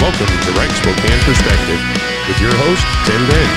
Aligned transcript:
Welcome 0.00 0.32
to 0.32 0.50
Right 0.56 0.72
Spokane 0.72 1.20
Perspective 1.28 1.80
with 2.26 2.40
your 2.40 2.56
host, 2.56 2.88
Tim 3.04 3.20
Ben. 3.28 3.50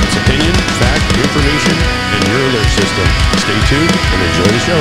It's 0.00 0.16
opinion, 0.16 0.54
fact, 0.80 1.04
information, 1.12 1.76
and 1.76 2.24
your 2.24 2.40
alert 2.40 2.70
system. 2.72 3.06
Stay 3.44 3.60
tuned 3.68 3.92
and 3.92 4.20
enjoy 4.24 4.48
the 4.48 4.62
show. 4.64 4.80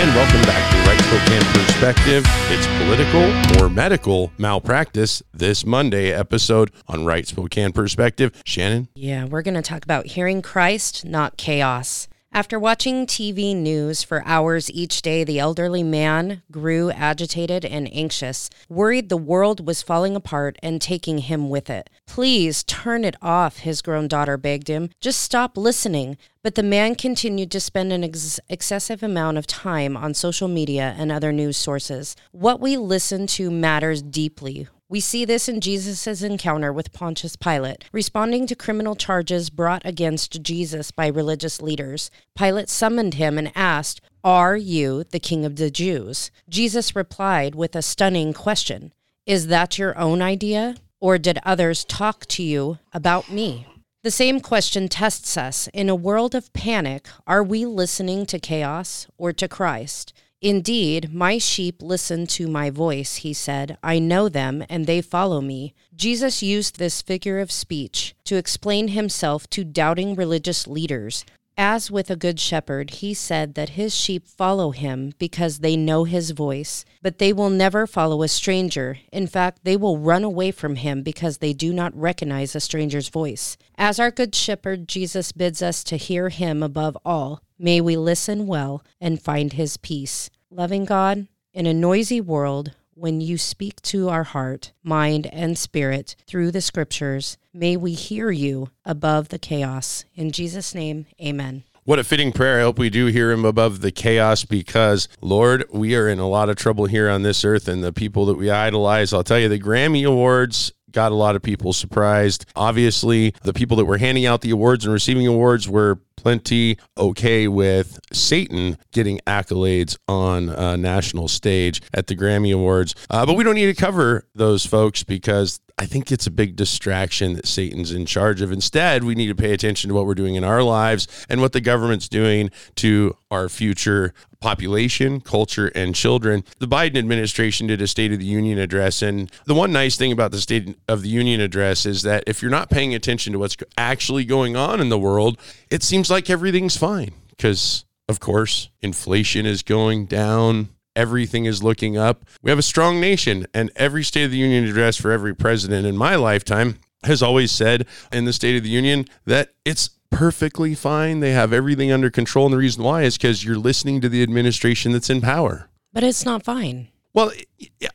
And 0.00 0.08
welcome 0.16 0.40
back 0.48 0.64
to 0.72 0.78
Right 0.88 1.00
Spokane 1.04 1.44
Perspective. 1.52 2.24
It's 2.48 2.66
political 2.82 3.62
or 3.62 3.68
medical 3.68 4.32
malpractice 4.38 5.22
this 5.34 5.66
Monday 5.66 6.10
episode 6.10 6.70
on 6.88 7.04
Right 7.04 7.26
Spokane 7.26 7.72
Perspective. 7.72 8.42
Shannon? 8.46 8.88
Yeah, 8.94 9.26
we're 9.26 9.42
going 9.42 9.52
to 9.52 9.60
talk 9.60 9.84
about 9.84 10.06
hearing 10.06 10.40
Christ, 10.40 11.04
not 11.04 11.36
chaos. 11.36 12.08
After 12.32 12.60
watching 12.60 13.06
TV 13.06 13.56
news 13.56 14.04
for 14.04 14.22
hours 14.24 14.70
each 14.70 15.02
day, 15.02 15.24
the 15.24 15.40
elderly 15.40 15.82
man 15.82 16.42
grew 16.52 16.92
agitated 16.92 17.64
and 17.64 17.92
anxious, 17.92 18.48
worried 18.68 19.08
the 19.08 19.16
world 19.16 19.66
was 19.66 19.82
falling 19.82 20.14
apart 20.14 20.56
and 20.62 20.80
taking 20.80 21.18
him 21.18 21.48
with 21.48 21.68
it. 21.68 21.90
Please 22.06 22.62
turn 22.62 23.04
it 23.04 23.16
off, 23.20 23.58
his 23.58 23.82
grown 23.82 24.06
daughter 24.06 24.36
begged 24.36 24.68
him. 24.68 24.90
Just 25.00 25.20
stop 25.20 25.56
listening. 25.56 26.16
But 26.44 26.54
the 26.54 26.62
man 26.62 26.94
continued 26.94 27.50
to 27.50 27.58
spend 27.58 27.92
an 27.92 28.04
ex- 28.04 28.38
excessive 28.48 29.02
amount 29.02 29.36
of 29.36 29.48
time 29.48 29.96
on 29.96 30.14
social 30.14 30.46
media 30.46 30.94
and 30.96 31.10
other 31.10 31.32
news 31.32 31.56
sources. 31.56 32.14
What 32.30 32.60
we 32.60 32.76
listen 32.76 33.26
to 33.26 33.50
matters 33.50 34.02
deeply. 34.02 34.68
We 34.90 34.98
see 34.98 35.24
this 35.24 35.48
in 35.48 35.60
Jesus' 35.60 36.20
encounter 36.20 36.72
with 36.72 36.92
Pontius 36.92 37.36
Pilate, 37.36 37.84
responding 37.92 38.48
to 38.48 38.56
criminal 38.56 38.96
charges 38.96 39.48
brought 39.48 39.82
against 39.84 40.42
Jesus 40.42 40.90
by 40.90 41.06
religious 41.06 41.62
leaders. 41.62 42.10
Pilate 42.36 42.68
summoned 42.68 43.14
him 43.14 43.38
and 43.38 43.52
asked, 43.54 44.00
Are 44.24 44.56
you 44.56 45.04
the 45.04 45.20
king 45.20 45.44
of 45.44 45.54
the 45.54 45.70
Jews? 45.70 46.32
Jesus 46.48 46.96
replied 46.96 47.54
with 47.54 47.76
a 47.76 47.82
stunning 47.82 48.32
question 48.32 48.92
Is 49.26 49.46
that 49.46 49.78
your 49.78 49.96
own 49.96 50.20
idea? 50.20 50.74
Or 50.98 51.18
did 51.18 51.38
others 51.44 51.84
talk 51.84 52.26
to 52.26 52.42
you 52.42 52.80
about 52.92 53.30
me? 53.30 53.68
The 54.02 54.10
same 54.10 54.40
question 54.40 54.88
tests 54.88 55.36
us. 55.36 55.68
In 55.68 55.88
a 55.88 55.94
world 55.94 56.34
of 56.34 56.52
panic, 56.52 57.06
are 57.28 57.44
we 57.44 57.64
listening 57.64 58.26
to 58.26 58.40
chaos 58.40 59.06
or 59.16 59.32
to 59.34 59.46
Christ? 59.46 60.12
Indeed, 60.42 61.12
my 61.12 61.36
sheep 61.36 61.82
listen 61.82 62.26
to 62.28 62.48
my 62.48 62.70
voice, 62.70 63.16
he 63.16 63.34
said. 63.34 63.76
I 63.82 63.98
know 63.98 64.30
them, 64.30 64.64
and 64.70 64.86
they 64.86 65.02
follow 65.02 65.42
me. 65.42 65.74
Jesus 65.94 66.42
used 66.42 66.78
this 66.78 67.02
figure 67.02 67.40
of 67.40 67.52
speech 67.52 68.14
to 68.24 68.36
explain 68.36 68.88
himself 68.88 69.48
to 69.50 69.64
doubting 69.64 70.14
religious 70.14 70.66
leaders. 70.66 71.26
As 71.58 71.90
with 71.90 72.10
a 72.10 72.16
good 72.16 72.40
shepherd, 72.40 72.88
he 72.88 73.12
said 73.12 73.52
that 73.54 73.70
his 73.70 73.94
sheep 73.94 74.26
follow 74.26 74.70
him 74.70 75.12
because 75.18 75.58
they 75.58 75.76
know 75.76 76.04
his 76.04 76.30
voice, 76.30 76.86
but 77.02 77.18
they 77.18 77.34
will 77.34 77.50
never 77.50 77.86
follow 77.86 78.22
a 78.22 78.28
stranger. 78.28 78.96
In 79.12 79.26
fact, 79.26 79.58
they 79.64 79.76
will 79.76 79.98
run 79.98 80.24
away 80.24 80.52
from 80.52 80.76
him 80.76 81.02
because 81.02 81.38
they 81.38 81.52
do 81.52 81.74
not 81.74 81.94
recognize 81.94 82.54
a 82.54 82.60
stranger's 82.60 83.10
voice. 83.10 83.58
As 83.76 84.00
our 84.00 84.10
good 84.10 84.34
shepherd, 84.34 84.88
Jesus 84.88 85.32
bids 85.32 85.60
us 85.60 85.84
to 85.84 85.98
hear 85.98 86.30
him 86.30 86.62
above 86.62 86.96
all. 87.04 87.42
May 87.62 87.82
we 87.82 87.98
listen 87.98 88.46
well 88.46 88.82
and 89.02 89.20
find 89.20 89.52
his 89.52 89.76
peace. 89.76 90.30
Loving 90.50 90.86
God, 90.86 91.28
in 91.52 91.66
a 91.66 91.74
noisy 91.74 92.18
world, 92.18 92.72
when 92.94 93.20
you 93.20 93.36
speak 93.36 93.82
to 93.82 94.08
our 94.08 94.24
heart, 94.24 94.72
mind, 94.82 95.26
and 95.26 95.58
spirit 95.58 96.16
through 96.26 96.52
the 96.52 96.62
scriptures, 96.62 97.36
may 97.52 97.76
we 97.76 97.92
hear 97.92 98.30
you 98.30 98.70
above 98.86 99.28
the 99.28 99.38
chaos. 99.38 100.06
In 100.14 100.32
Jesus' 100.32 100.74
name, 100.74 101.04
amen. 101.20 101.64
What 101.84 101.98
a 101.98 102.04
fitting 102.04 102.32
prayer. 102.32 102.60
I 102.60 102.62
hope 102.62 102.78
we 102.78 102.88
do 102.88 103.06
hear 103.06 103.30
him 103.30 103.44
above 103.44 103.82
the 103.82 103.92
chaos 103.92 104.46
because, 104.46 105.06
Lord, 105.20 105.66
we 105.70 105.94
are 105.94 106.08
in 106.08 106.18
a 106.18 106.28
lot 106.28 106.48
of 106.48 106.56
trouble 106.56 106.86
here 106.86 107.10
on 107.10 107.24
this 107.24 107.44
earth 107.44 107.68
and 107.68 107.84
the 107.84 107.92
people 107.92 108.24
that 108.26 108.38
we 108.38 108.50
idolize. 108.50 109.12
I'll 109.12 109.22
tell 109.22 109.38
you, 109.38 109.50
the 109.50 109.60
Grammy 109.60 110.06
Awards 110.06 110.72
got 110.92 111.12
a 111.12 111.14
lot 111.14 111.36
of 111.36 111.42
people 111.42 111.72
surprised. 111.72 112.46
Obviously, 112.56 113.34
the 113.42 113.52
people 113.52 113.76
that 113.76 113.84
were 113.84 113.98
handing 113.98 114.26
out 114.26 114.40
the 114.40 114.50
awards 114.50 114.84
and 114.84 114.92
receiving 114.92 115.26
awards 115.26 115.68
were 115.68 115.98
plenty 116.16 116.76
okay 116.98 117.48
with 117.48 117.98
Satan 118.12 118.76
getting 118.92 119.18
accolades 119.26 119.96
on 120.06 120.50
a 120.50 120.76
national 120.76 121.28
stage 121.28 121.80
at 121.94 122.08
the 122.08 122.14
Grammy 122.14 122.54
Awards. 122.54 122.94
Uh, 123.08 123.24
but 123.24 123.34
we 123.34 123.44
don't 123.44 123.54
need 123.54 123.74
to 123.74 123.80
cover 123.80 124.26
those 124.34 124.66
folks 124.66 125.02
because 125.02 125.60
I 125.80 125.86
think 125.86 126.12
it's 126.12 126.26
a 126.26 126.30
big 126.30 126.56
distraction 126.56 127.32
that 127.32 127.46
Satan's 127.46 127.90
in 127.90 128.04
charge 128.04 128.42
of. 128.42 128.52
Instead, 128.52 129.02
we 129.02 129.14
need 129.14 129.28
to 129.28 129.34
pay 129.34 129.54
attention 129.54 129.88
to 129.88 129.94
what 129.94 130.04
we're 130.04 130.14
doing 130.14 130.34
in 130.34 130.44
our 130.44 130.62
lives 130.62 131.08
and 131.26 131.40
what 131.40 131.54
the 131.54 131.60
government's 131.62 132.06
doing 132.06 132.50
to 132.76 133.16
our 133.30 133.48
future 133.48 134.12
population, 134.40 135.22
culture, 135.22 135.68
and 135.68 135.94
children. 135.94 136.44
The 136.58 136.68
Biden 136.68 136.98
administration 136.98 137.66
did 137.66 137.80
a 137.80 137.86
State 137.86 138.12
of 138.12 138.18
the 138.18 138.26
Union 138.26 138.58
address. 138.58 139.00
And 139.00 139.32
the 139.46 139.54
one 139.54 139.72
nice 139.72 139.96
thing 139.96 140.12
about 140.12 140.32
the 140.32 140.40
State 140.42 140.76
of 140.86 141.00
the 141.00 141.08
Union 141.08 141.40
address 141.40 141.86
is 141.86 142.02
that 142.02 142.24
if 142.26 142.42
you're 142.42 142.50
not 142.50 142.68
paying 142.68 142.94
attention 142.94 143.32
to 143.32 143.38
what's 143.38 143.56
actually 143.78 144.26
going 144.26 144.56
on 144.56 144.82
in 144.82 144.90
the 144.90 144.98
world, 144.98 145.38
it 145.70 145.82
seems 145.82 146.10
like 146.10 146.28
everything's 146.28 146.76
fine 146.76 147.12
because, 147.30 147.86
of 148.06 148.20
course, 148.20 148.68
inflation 148.82 149.46
is 149.46 149.62
going 149.62 150.04
down 150.04 150.68
everything 150.96 151.44
is 151.44 151.62
looking 151.62 151.96
up. 151.96 152.24
We 152.42 152.50
have 152.50 152.58
a 152.58 152.62
strong 152.62 153.00
nation, 153.00 153.46
and 153.54 153.70
every 153.76 154.04
State 154.04 154.24
of 154.24 154.30
the 154.30 154.38
Union 154.38 154.64
address 154.64 154.96
for 154.96 155.10
every 155.10 155.34
president 155.34 155.86
in 155.86 155.96
my 155.96 156.16
lifetime 156.16 156.78
has 157.04 157.22
always 157.22 157.50
said 157.50 157.86
in 158.12 158.24
the 158.24 158.32
State 158.32 158.56
of 158.56 158.62
the 158.62 158.68
Union 158.68 159.06
that 159.24 159.50
it's 159.64 159.90
perfectly 160.10 160.74
fine. 160.74 161.20
They 161.20 161.32
have 161.32 161.52
everything 161.52 161.90
under 161.92 162.10
control. 162.10 162.46
And 162.46 162.52
the 162.52 162.58
reason 162.58 162.82
why 162.82 163.02
is 163.02 163.16
because 163.16 163.44
you're 163.44 163.56
listening 163.56 164.00
to 164.02 164.08
the 164.08 164.22
administration 164.22 164.92
that's 164.92 165.10
in 165.10 165.20
power. 165.20 165.70
But 165.92 166.02
it's 166.02 166.24
not 166.24 166.44
fine. 166.44 166.88
Well, 167.12 167.32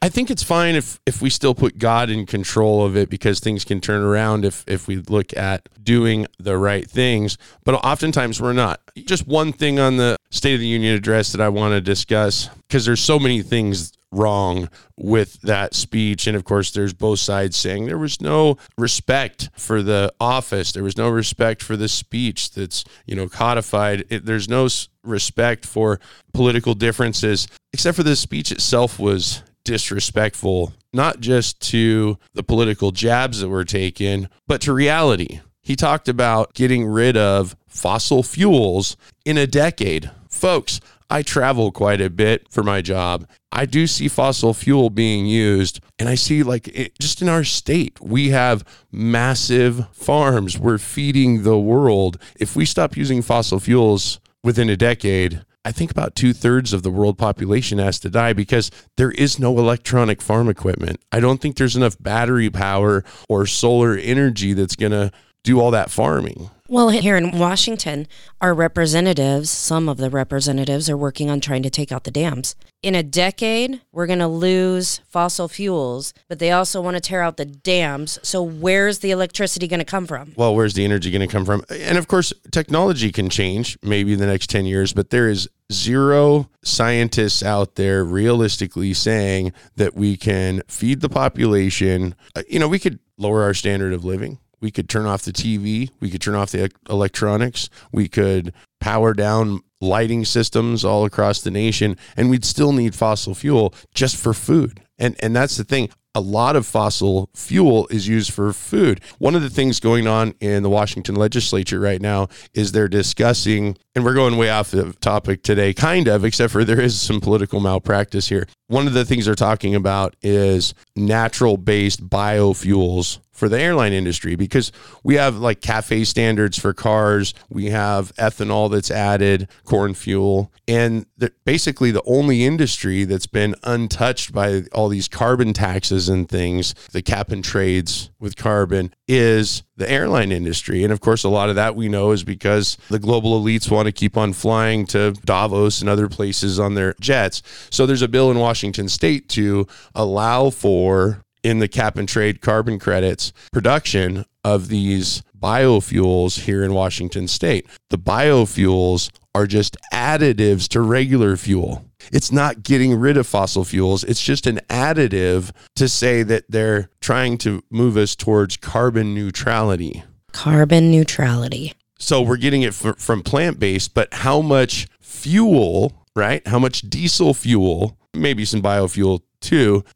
I 0.01 0.09
think 0.09 0.29
it's 0.29 0.43
fine 0.43 0.75
if 0.75 0.99
if 1.05 1.21
we 1.21 1.29
still 1.29 1.55
put 1.55 1.77
God 1.77 2.09
in 2.09 2.25
control 2.25 2.85
of 2.85 2.97
it 2.97 3.09
because 3.09 3.39
things 3.39 3.63
can 3.63 3.79
turn 3.79 4.01
around 4.01 4.43
if 4.43 4.65
if 4.67 4.87
we 4.87 4.97
look 4.97 5.35
at 5.37 5.69
doing 5.81 6.27
the 6.37 6.57
right 6.57 6.89
things. 6.89 7.37
But 7.63 7.75
oftentimes 7.75 8.41
we're 8.41 8.53
not. 8.53 8.81
Just 9.05 9.25
one 9.25 9.53
thing 9.53 9.79
on 9.79 9.97
the 9.97 10.17
State 10.31 10.55
of 10.55 10.59
the 10.59 10.67
Union 10.67 10.95
address 10.95 11.31
that 11.31 11.39
I 11.39 11.47
want 11.47 11.73
to 11.73 11.81
discuss 11.81 12.49
because 12.67 12.85
there's 12.85 12.99
so 12.99 13.17
many 13.17 13.41
things 13.41 13.93
wrong 14.11 14.69
with 14.97 15.41
that 15.41 15.73
speech. 15.73 16.27
And 16.27 16.35
of 16.35 16.43
course, 16.43 16.71
there's 16.71 16.93
both 16.93 17.19
sides 17.19 17.57
saying 17.57 17.85
there 17.85 17.97
was 17.97 18.21
no 18.21 18.57
respect 18.77 19.49
for 19.55 19.81
the 19.81 20.13
office. 20.19 20.71
There 20.71 20.83
was 20.83 20.97
no 20.97 21.09
respect 21.09 21.61
for 21.61 21.77
the 21.77 21.87
speech 21.87 22.51
that's, 22.51 22.83
you 23.05 23.15
know, 23.15 23.27
codified. 23.27 24.05
It, 24.09 24.25
there's 24.25 24.49
no 24.49 24.67
respect 25.05 25.65
for 25.65 25.99
political 26.33 26.73
differences, 26.73 27.47
except 27.73 27.97
for 27.97 28.03
the 28.03 28.15
speech 28.15 28.51
itself 28.51 28.99
was 28.99 29.43
disrespectful, 29.63 30.73
not 30.93 31.19
just 31.19 31.59
to 31.59 32.17
the 32.33 32.43
political 32.43 32.91
jabs 32.91 33.41
that 33.41 33.49
were 33.49 33.65
taken, 33.65 34.29
but 34.47 34.61
to 34.61 34.73
reality. 34.73 35.41
He 35.61 35.75
talked 35.75 36.07
about 36.07 36.53
getting 36.53 36.85
rid 36.85 37.17
of 37.17 37.55
fossil 37.67 38.21
fuels 38.21 38.95
in 39.25 39.37
a 39.37 39.47
decade. 39.47 40.11
Folks, 40.29 40.79
I 41.09 41.21
travel 41.21 41.71
quite 41.71 42.01
a 42.01 42.09
bit 42.09 42.47
for 42.49 42.63
my 42.63 42.81
job. 42.81 43.27
I 43.51 43.65
do 43.65 43.87
see 43.87 44.07
fossil 44.07 44.53
fuel 44.53 44.89
being 44.89 45.25
used, 45.25 45.79
and 45.99 46.09
I 46.09 46.15
see 46.15 46.43
like 46.43 46.67
it, 46.67 46.97
just 46.99 47.21
in 47.21 47.29
our 47.29 47.43
state, 47.43 47.99
we 48.01 48.29
have 48.29 48.63
massive 48.91 49.87
farms. 49.91 50.57
We're 50.57 50.77
feeding 50.77 51.43
the 51.43 51.57
world. 51.57 52.17
If 52.39 52.55
we 52.55 52.65
stop 52.65 52.97
using 52.97 53.21
fossil 53.21 53.59
fuels 53.59 54.19
within 54.45 54.69
a 54.69 54.77
decade, 54.77 55.43
I 55.65 55.71
think 55.71 55.89
about 55.89 56.15
two 56.15 56.31
thirds 56.31 56.71
of 56.71 56.83
the 56.83 56.91
world 56.91 57.17
population 57.17 57.79
has 57.79 57.99
to 58.01 58.09
die 58.11 58.31
because 58.31 58.69
there 58.95 59.09
is 59.09 59.39
no 59.39 59.57
electronic 59.57 60.21
farm 60.21 60.47
equipment. 60.47 61.01
I 61.11 61.19
don't 61.19 61.41
think 61.41 61.57
there's 61.57 61.75
enough 61.75 61.97
battery 61.99 62.51
power 62.51 63.03
or 63.27 63.47
solar 63.47 63.97
energy 63.97 64.53
that's 64.53 64.75
going 64.75 64.91
to 64.91 65.11
do 65.45 65.61
all 65.61 65.71
that 65.71 65.91
farming. 65.91 66.49
Well, 66.67 66.89
here 66.89 67.15
in 67.15 67.37
Washington, 67.37 68.07
our 68.41 68.51
representatives, 68.51 69.51
some 69.51 69.87
of 69.87 69.97
the 69.97 70.09
representatives, 70.09 70.89
are 70.89 70.97
working 70.97 71.29
on 71.29 71.39
trying 71.39 71.61
to 71.61 71.69
take 71.69 71.91
out 71.91 72.05
the 72.05 72.11
dams. 72.11 72.55
In 72.81 72.95
a 72.95 73.03
decade, 73.03 73.81
we're 73.91 74.07
going 74.07 74.17
to 74.17 74.27
lose 74.27 74.99
fossil 75.07 75.47
fuels, 75.47 76.11
but 76.27 76.39
they 76.39 76.49
also 76.49 76.81
want 76.81 76.95
to 76.95 77.01
tear 77.01 77.21
out 77.21 77.37
the 77.37 77.45
dams. 77.45 78.17
So, 78.23 78.41
where's 78.41 78.99
the 78.99 79.11
electricity 79.11 79.67
going 79.67 79.79
to 79.79 79.85
come 79.85 80.07
from? 80.07 80.33
Well, 80.35 80.55
where's 80.55 80.73
the 80.73 80.83
energy 80.83 81.11
going 81.11 81.27
to 81.27 81.31
come 81.31 81.45
from? 81.45 81.63
And 81.69 81.99
of 81.99 82.07
course, 82.07 82.33
technology 82.51 83.11
can 83.11 83.29
change 83.29 83.77
maybe 83.83 84.13
in 84.13 84.19
the 84.19 84.25
next 84.25 84.49
10 84.49 84.65
years, 84.65 84.91
but 84.91 85.11
there 85.11 85.29
is 85.29 85.47
zero 85.71 86.49
scientists 86.63 87.43
out 87.43 87.75
there 87.75 88.03
realistically 88.03 88.95
saying 88.95 89.53
that 89.75 89.95
we 89.95 90.17
can 90.17 90.63
feed 90.67 91.01
the 91.01 91.09
population. 91.09 92.15
Uh, 92.35 92.41
you 92.49 92.57
know, 92.57 92.67
we 92.67 92.79
could 92.79 92.99
lower 93.17 93.43
our 93.43 93.53
standard 93.53 93.93
of 93.93 94.03
living 94.03 94.39
we 94.65 94.71
could 94.71 94.89
turn 94.89 95.05
off 95.05 95.21
the 95.21 95.31
TV, 95.31 95.91
we 95.99 96.09
could 96.09 96.21
turn 96.21 96.33
off 96.33 96.49
the 96.49 96.71
electronics, 96.89 97.69
we 97.91 98.07
could 98.07 98.51
power 98.79 99.13
down 99.13 99.59
lighting 99.79 100.25
systems 100.25 100.83
all 100.83 101.05
across 101.05 101.41
the 101.41 101.51
nation, 101.51 101.95
and 102.17 102.31
we'd 102.31 102.43
still 102.43 102.73
need 102.73 102.95
fossil 102.95 103.35
fuel 103.35 103.75
just 103.93 104.15
for 104.15 104.33
food. 104.33 104.81
And 104.97 105.15
and 105.19 105.35
that's 105.35 105.55
the 105.57 105.63
thing. 105.63 105.89
a 106.15 106.21
lot 106.21 106.55
of 106.55 106.65
fossil 106.65 107.29
fuel 107.35 107.87
is 107.91 108.07
used 108.07 108.31
for 108.31 108.53
food. 108.53 109.01
One 109.19 109.35
of 109.35 109.41
the 109.41 109.49
things 109.49 109.81
going 109.81 110.07
on 110.07 110.33
in 110.39 110.63
the 110.63 110.69
Washington 110.69 111.15
legislature 111.15 111.79
right 111.79 112.01
now 112.01 112.29
is 112.53 112.71
they're 112.71 112.87
discussing, 112.87 113.77
and 113.93 114.05
we're 114.05 114.13
going 114.13 114.37
way 114.37 114.49
off 114.49 114.71
the 114.71 114.93
topic 115.01 115.43
today, 115.43 115.73
kind 115.73 116.07
of, 116.07 116.23
except 116.23 116.53
for 116.53 116.63
there 116.63 116.79
is 116.79 116.99
some 116.99 117.19
political 117.19 117.59
malpractice 117.59 118.29
here. 118.29 118.47
One 118.67 118.87
of 118.87 118.93
the 118.93 119.03
things 119.03 119.25
they're 119.25 119.35
talking 119.35 119.75
about 119.75 120.15
is 120.21 120.73
natural 120.95 121.57
based 121.57 122.09
biofuels 122.09 123.19
for 123.35 123.49
the 123.49 123.59
airline 123.59 123.93
industry 123.93 124.35
because 124.35 124.71
we 125.03 125.15
have 125.15 125.35
like 125.35 125.61
CAFE 125.61 126.07
standards 126.07 126.57
for 126.57 126.73
cars, 126.73 127.33
we 127.49 127.65
have 127.65 128.15
ethanol 128.15 128.71
that's 128.71 128.89
added, 128.89 129.49
corn 129.65 129.93
fuel, 129.93 130.51
and 130.67 131.05
basically 131.43 131.91
the 131.91 132.01
only 132.05 132.45
industry 132.45 133.03
that's 133.03 133.27
been 133.27 133.53
untouched 133.63 134.33
by 134.33 134.63
all 134.71 134.87
these 134.87 135.09
carbon 135.09 135.53
taxes 135.53 136.09
and 136.09 136.29
things, 136.29 136.73
the 136.93 137.01
cap 137.01 137.29
and 137.29 137.43
trades 137.43 138.09
with 138.19 138.37
carbon, 138.37 138.93
is 139.07 139.63
the 139.75 139.89
airline 139.89 140.31
industry. 140.31 140.83
And 140.83 140.93
of 140.93 141.01
course, 141.01 141.23
a 141.25 141.29
lot 141.29 141.49
of 141.49 141.55
that 141.55 141.75
we 141.75 141.89
know 141.89 142.11
is 142.11 142.23
because 142.23 142.77
the 142.89 142.99
global 142.99 143.41
elites 143.41 143.69
want 143.69 143.87
to 143.87 143.91
keep 143.91 144.15
on 144.15 144.31
flying 144.31 144.85
to 144.87 145.11
Davos 145.25 145.81
and 145.81 145.89
other 145.89 146.07
places 146.07 146.59
on 146.59 146.75
their 146.75 146.95
jets. 147.01 147.43
So 147.69 147.85
there's 147.85 148.01
a 148.01 148.07
bill 148.07 148.31
in 148.31 148.39
Washington 148.39 148.87
state 148.87 149.27
to 149.29 149.67
allow 149.93 150.49
for 150.49 151.24
in 151.45 151.59
the 151.59 151.67
cap 151.67 151.95
and 151.95 152.09
trade 152.09 152.41
carbon 152.41 152.79
credits 152.79 153.31
production 153.51 154.25
of 154.43 154.67
these 154.67 155.21
biofuels 155.39 156.41
here 156.41 156.63
in 156.63 156.73
Washington 156.73 157.27
state. 157.27 157.67
The 157.91 157.99
biofuels 157.99 159.11
are 159.35 159.45
just 159.45 159.77
additives 159.93 160.67
to 160.69 160.81
regular 160.81 161.37
fuel. 161.37 161.85
It's 162.11 162.31
not 162.31 162.63
getting 162.63 162.99
rid 162.99 163.15
of 163.15 163.27
fossil 163.27 163.63
fuels. 163.63 164.03
It's 164.03 164.21
just 164.21 164.47
an 164.47 164.59
additive 164.69 165.51
to 165.75 165.87
say 165.87 166.23
that 166.23 166.45
they're 166.49 166.89
trying 166.99 167.37
to 167.39 167.63
move 167.69 167.95
us 167.95 168.15
towards 168.15 168.57
carbon 168.57 169.13
neutrality. 169.13 170.03
Carbon 170.31 170.89
neutrality. 170.89 171.73
So 171.99 172.23
we're 172.23 172.37
getting 172.37 172.63
it 172.63 172.83
f- 172.83 172.97
from 172.97 173.21
plant 173.21 173.59
based, 173.59 173.93
but 173.93 174.11
how 174.13 174.41
much 174.41 174.87
fuel, 174.99 176.05
right? 176.15 176.45
How 176.47 176.59
much 176.59 176.81
diesel 176.81 177.35
fuel, 177.35 177.97
maybe 178.15 178.45
some 178.45 178.61
biofuel 178.61 179.21